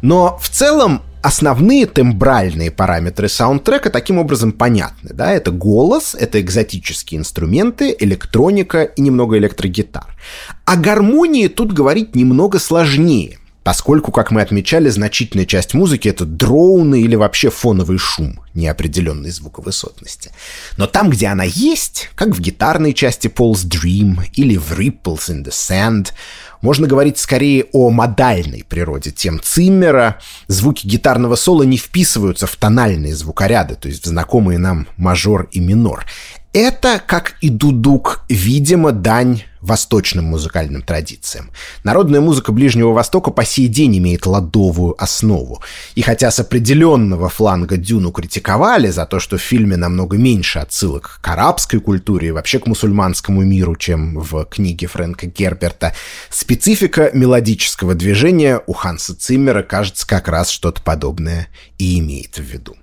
Но 0.01 0.39
в 0.41 0.49
целом 0.49 1.03
основные 1.23 1.87
тембральные 1.87 2.71
параметры 2.71 3.29
саундтрека 3.29 3.91
таким 3.91 4.19
образом 4.19 4.53
понятны. 4.53 5.11
Да? 5.13 5.33
Это 5.33 5.51
голос, 5.51 6.15
это 6.19 6.41
экзотические 6.41 7.21
инструменты, 7.21 7.95
электроника 7.99 8.83
и 8.83 9.01
немного 9.01 9.39
электрогитар. 9.39 10.17
О 10.65 10.77
гармонии 10.77 11.49
тут 11.49 11.73
говорить 11.73 12.15
немного 12.15 12.59
сложнее, 12.59 13.39
поскольку, 13.63 14.13
как 14.13 14.31
мы 14.31 14.41
отмечали, 14.41 14.89
значительная 14.89 15.47
часть 15.47 15.75
музыки— 15.75 16.09
это 16.11 16.25
дроуны 16.25 17.03
или 17.03 17.15
вообще 17.15 17.51
фоновый 17.51 17.99
шум 17.99 18.41
неопределенной 18.55 19.31
звуковысотности. 19.31 20.33
Но 20.77 20.87
там, 20.87 21.11
где 21.11 21.29
она 21.29 21.45
есть, 21.45 22.11
как 22.15 22.31
в 22.31 22.41
гитарной 22.41 22.95
части 22.95 23.29
Paul's 23.29 23.67
Dream 23.67 24.25
или 24.35 24.57
в 24.57 24.73
Ripples 24.73 25.29
in 25.29 25.45
the 25.45 25.51
Sand— 25.51 26.09
можно 26.61 26.87
говорить 26.87 27.19
скорее 27.19 27.67
о 27.73 27.91
модальной 27.91 28.65
природе 28.69 29.11
тем 29.11 29.41
Циммера. 29.43 30.19
Звуки 30.47 30.87
гитарного 30.87 31.37
соло 31.37 31.63
не 31.63 31.77
вписываются 31.77 32.47
в 32.47 32.57
тональные 32.57 33.15
звукоряды, 33.15 33.77
то 33.77 33.89
есть 33.89 34.05
в 34.05 34.09
знакомые 34.09 34.59
нам 34.59 34.87
мажор 34.97 35.49
и 35.53 35.61
минор. 35.61 36.05
Это, 36.53 37.01
как 37.05 37.35
и 37.41 37.49
дудук, 37.49 38.25
видимо, 38.29 38.91
дань 38.91 39.45
восточным 39.61 40.25
музыкальным 40.25 40.83
традициям. 40.83 41.53
Народная 41.85 42.21
музыка 42.21 42.51
Ближнего 42.51 42.93
Востока 42.93 43.31
по 43.31 43.45
сей 43.45 43.69
день 43.69 43.99
имеет 43.99 44.27
ладовую 44.27 45.01
основу. 45.01 45.63
И 45.95 46.03
хотя 46.03 46.33
с 46.33 46.41
определенного 46.41 47.29
фланга 47.29 47.77
Дюну 47.77 48.11
критиковали 48.11 48.89
за 48.89 49.07
то, 49.07 49.21
что 49.21 49.37
в 49.37 49.43
фильме 49.43 49.77
намного 49.77 50.17
меньше 50.17 50.59
отсылок 50.59 51.21
к 51.23 51.29
арабской 51.29 51.79
культуре 51.79 52.29
и 52.29 52.33
вообще 52.33 52.59
к 52.59 52.67
мусульманскому 52.67 53.43
миру, 53.43 53.77
чем 53.77 54.19
в 54.19 54.45
книге 54.47 54.89
Фрэнка 54.89 55.27
Герберта, 55.27 55.95
специфика 56.31 57.11
мелодического 57.13 57.95
движения 57.95 58.61
у 58.67 58.73
Ханса 58.73 59.15
Циммера, 59.15 59.63
кажется, 59.63 60.05
как 60.05 60.27
раз 60.27 60.51
что-то 60.51 60.83
подобное 60.83 61.47
и 61.79 62.01
имеет 62.01 62.39
в 62.39 62.43
виду. 62.43 62.77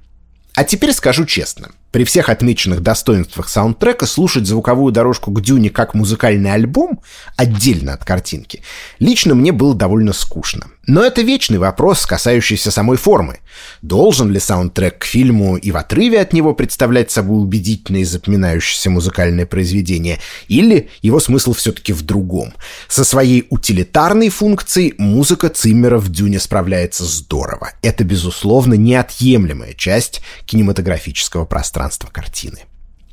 А 0.56 0.64
теперь 0.64 0.94
скажу 0.94 1.26
честно. 1.26 1.72
При 1.92 2.04
всех 2.04 2.28
отмеченных 2.28 2.82
достоинствах 2.82 3.48
саундтрека 3.48 4.06
слушать 4.06 4.46
звуковую 4.46 4.92
дорожку 4.92 5.32
к 5.32 5.42
Дюне 5.42 5.70
как 5.70 5.94
музыкальный 5.94 6.52
альбом 6.52 7.00
отдельно 7.38 7.94
от 7.94 8.04
картинки 8.04 8.62
лично 9.00 9.36
мне 9.36 9.54
было 9.54 9.74
довольно 9.74 10.12
скучно. 10.12 10.68
Но 10.86 11.04
это 11.04 11.22
вечный 11.22 11.58
вопрос, 11.58 12.06
касающийся 12.06 12.72
самой 12.72 12.98
формы. 12.98 13.40
Должен 13.82 14.32
ли 14.32 14.40
саундтрек 14.40 15.00
к 15.00 15.04
фильму 15.04 15.58
и 15.58 15.72
в 15.72 15.78
отрыве 15.78 16.22
от 16.22 16.32
него 16.32 16.54
представлять 16.54 17.12
собой 17.12 17.42
убедительное 17.42 18.02
и 18.02 18.06
запоминающееся 18.06 18.90
музыкальное 18.90 19.46
произведение, 19.46 20.20
или 20.48 20.90
его 21.02 21.20
смысл 21.20 21.54
все-таки 21.54 21.92
в 21.92 22.04
другом? 22.04 22.54
Со 22.88 23.04
своей 23.04 23.48
утилитарной 23.50 24.30
функцией 24.30 24.94
музыка 24.98 25.50
Циммера 25.50 25.98
в 25.98 26.10
«Дюне» 26.10 26.40
справляется 26.40 27.04
здорово. 27.04 27.72
Это, 27.82 28.06
безусловно, 28.06 28.76
неотъемлемая 28.76 29.74
часть 29.74 30.22
кинематографического 30.46 31.44
пространства 31.44 31.77
картины. 32.12 32.66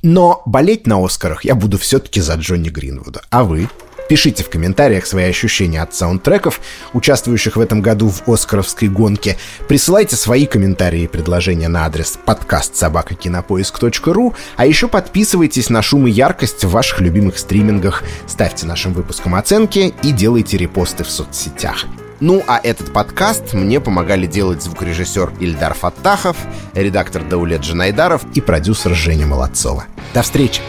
Но 0.03 0.43
болеть 0.45 0.87
на 0.87 1.03
«Оскарах» 1.03 1.45
я 1.45 1.55
буду 1.55 1.79
все-таки 1.79 2.21
за 2.21 2.35
Джонни 2.35 2.69
Гринвуда. 2.69 3.23
А 3.31 3.43
вы? 3.43 3.71
Пишите 4.09 4.45
в 4.45 4.51
комментариях 4.51 5.07
свои 5.07 5.25
ощущения 5.25 5.81
от 5.81 5.95
саундтреков, 5.95 6.61
участвующих 6.93 7.57
в 7.57 7.61
этом 7.61 7.81
году 7.81 8.11
в 8.11 8.31
«Оскаровской 8.31 8.89
гонке». 8.89 9.39
Присылайте 9.67 10.17
свои 10.17 10.45
комментарии 10.45 11.03
и 11.03 11.09
предложения 11.09 11.69
на 11.69 11.87
адрес 11.87 12.19
подкаст 12.23 12.77
собакакинопоиск.ру, 12.77 14.35
а 14.57 14.67
еще 14.67 14.89
подписывайтесь 14.89 15.71
на 15.71 15.81
шум 15.81 16.07
и 16.07 16.11
яркость 16.11 16.65
в 16.65 16.71
ваших 16.71 17.01
любимых 17.01 17.39
стримингах, 17.39 18.03
ставьте 18.27 18.67
нашим 18.67 18.93
выпускам 18.93 19.35
оценки 19.37 19.95
и 20.03 20.13
делайте 20.13 20.59
репосты 20.59 21.03
в 21.03 21.11
соцсетях. 21.11 21.87
Ну, 22.21 22.43
а 22.47 22.61
этот 22.63 22.93
подкаст 22.93 23.55
мне 23.55 23.81
помогали 23.81 24.27
делать 24.27 24.63
звукорежиссер 24.63 25.35
Ильдар 25.41 25.75
Фаттахов, 25.75 26.37
редактор 26.75 27.25
Даулет 27.25 27.63
Джанайдаров 27.63 28.25
и 28.35 28.41
продюсер 28.41 28.95
Женя 28.95 29.27
Молодцова. 29.27 29.85
До 30.15 30.23
встречи! 30.23 30.61